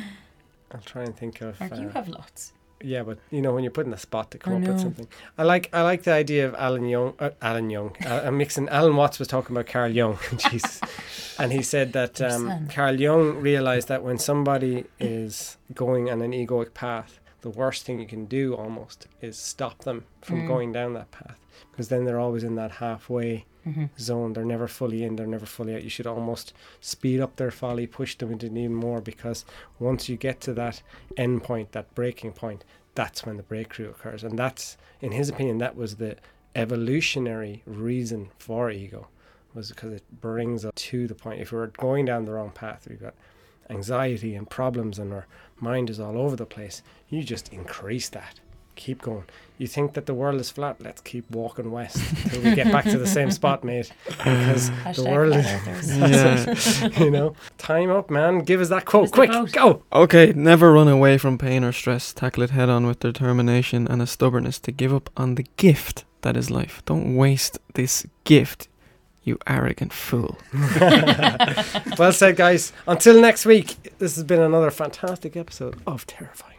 [0.73, 1.59] I'll try and think of.
[1.61, 2.53] Mark, you uh, have lots.
[2.83, 4.81] Yeah, but you know when you're put in a spot to come I up with
[4.81, 5.09] something.
[5.39, 7.15] I like I like the idea of Alan Young.
[7.19, 7.97] Uh, Alan Young.
[8.07, 8.69] Uh, I'm mixing.
[8.69, 10.19] Alan Watts was talking about Carl Jung.
[10.51, 10.81] Jesus.
[11.39, 12.69] And he said that um.
[12.69, 17.99] Carl Jung realized that when somebody is going on an egoic path, the worst thing
[17.99, 20.49] you can do almost is stop them from Mm.
[20.49, 21.39] going down that path
[21.71, 23.87] because then they're always in that halfway Mm-hmm.
[23.99, 24.33] zone.
[24.33, 25.83] They're never fully in, they're never fully out.
[25.83, 29.45] You should almost speed up their folly, push them into even more because
[29.81, 30.83] once you get to that
[31.17, 32.65] end point, that breaking point,
[32.95, 34.23] that's when the breakthrough occurs.
[34.23, 36.17] And that's, in his opinion, that was the
[36.55, 39.09] evolutionary reason for ego,
[39.53, 41.41] was because it brings us to the point.
[41.41, 43.15] If we're going down the wrong path, we've got
[43.69, 45.27] anxiety and problems and our
[45.59, 48.41] mind is all over the place, you just increase that.
[48.77, 49.25] Keep going.
[49.59, 50.77] You think that the world is flat?
[50.81, 53.91] Let's keep walking west until we get back to the same spot, mate.
[54.07, 55.47] Because the world is.
[55.97, 56.89] Yeah.
[57.03, 58.41] you know, time up, man.
[58.41, 59.83] Give us that quote, What's quick, go.
[59.93, 62.13] Okay, never run away from pain or stress.
[62.13, 66.05] Tackle it head on with determination and a stubbornness to give up on the gift
[66.21, 66.83] that is life.
[66.85, 68.69] Don't waste this gift,
[69.23, 70.37] you arrogant fool.
[71.99, 72.73] well said, guys.
[72.87, 76.56] Until next week, this has been another fantastic episode of Terrifying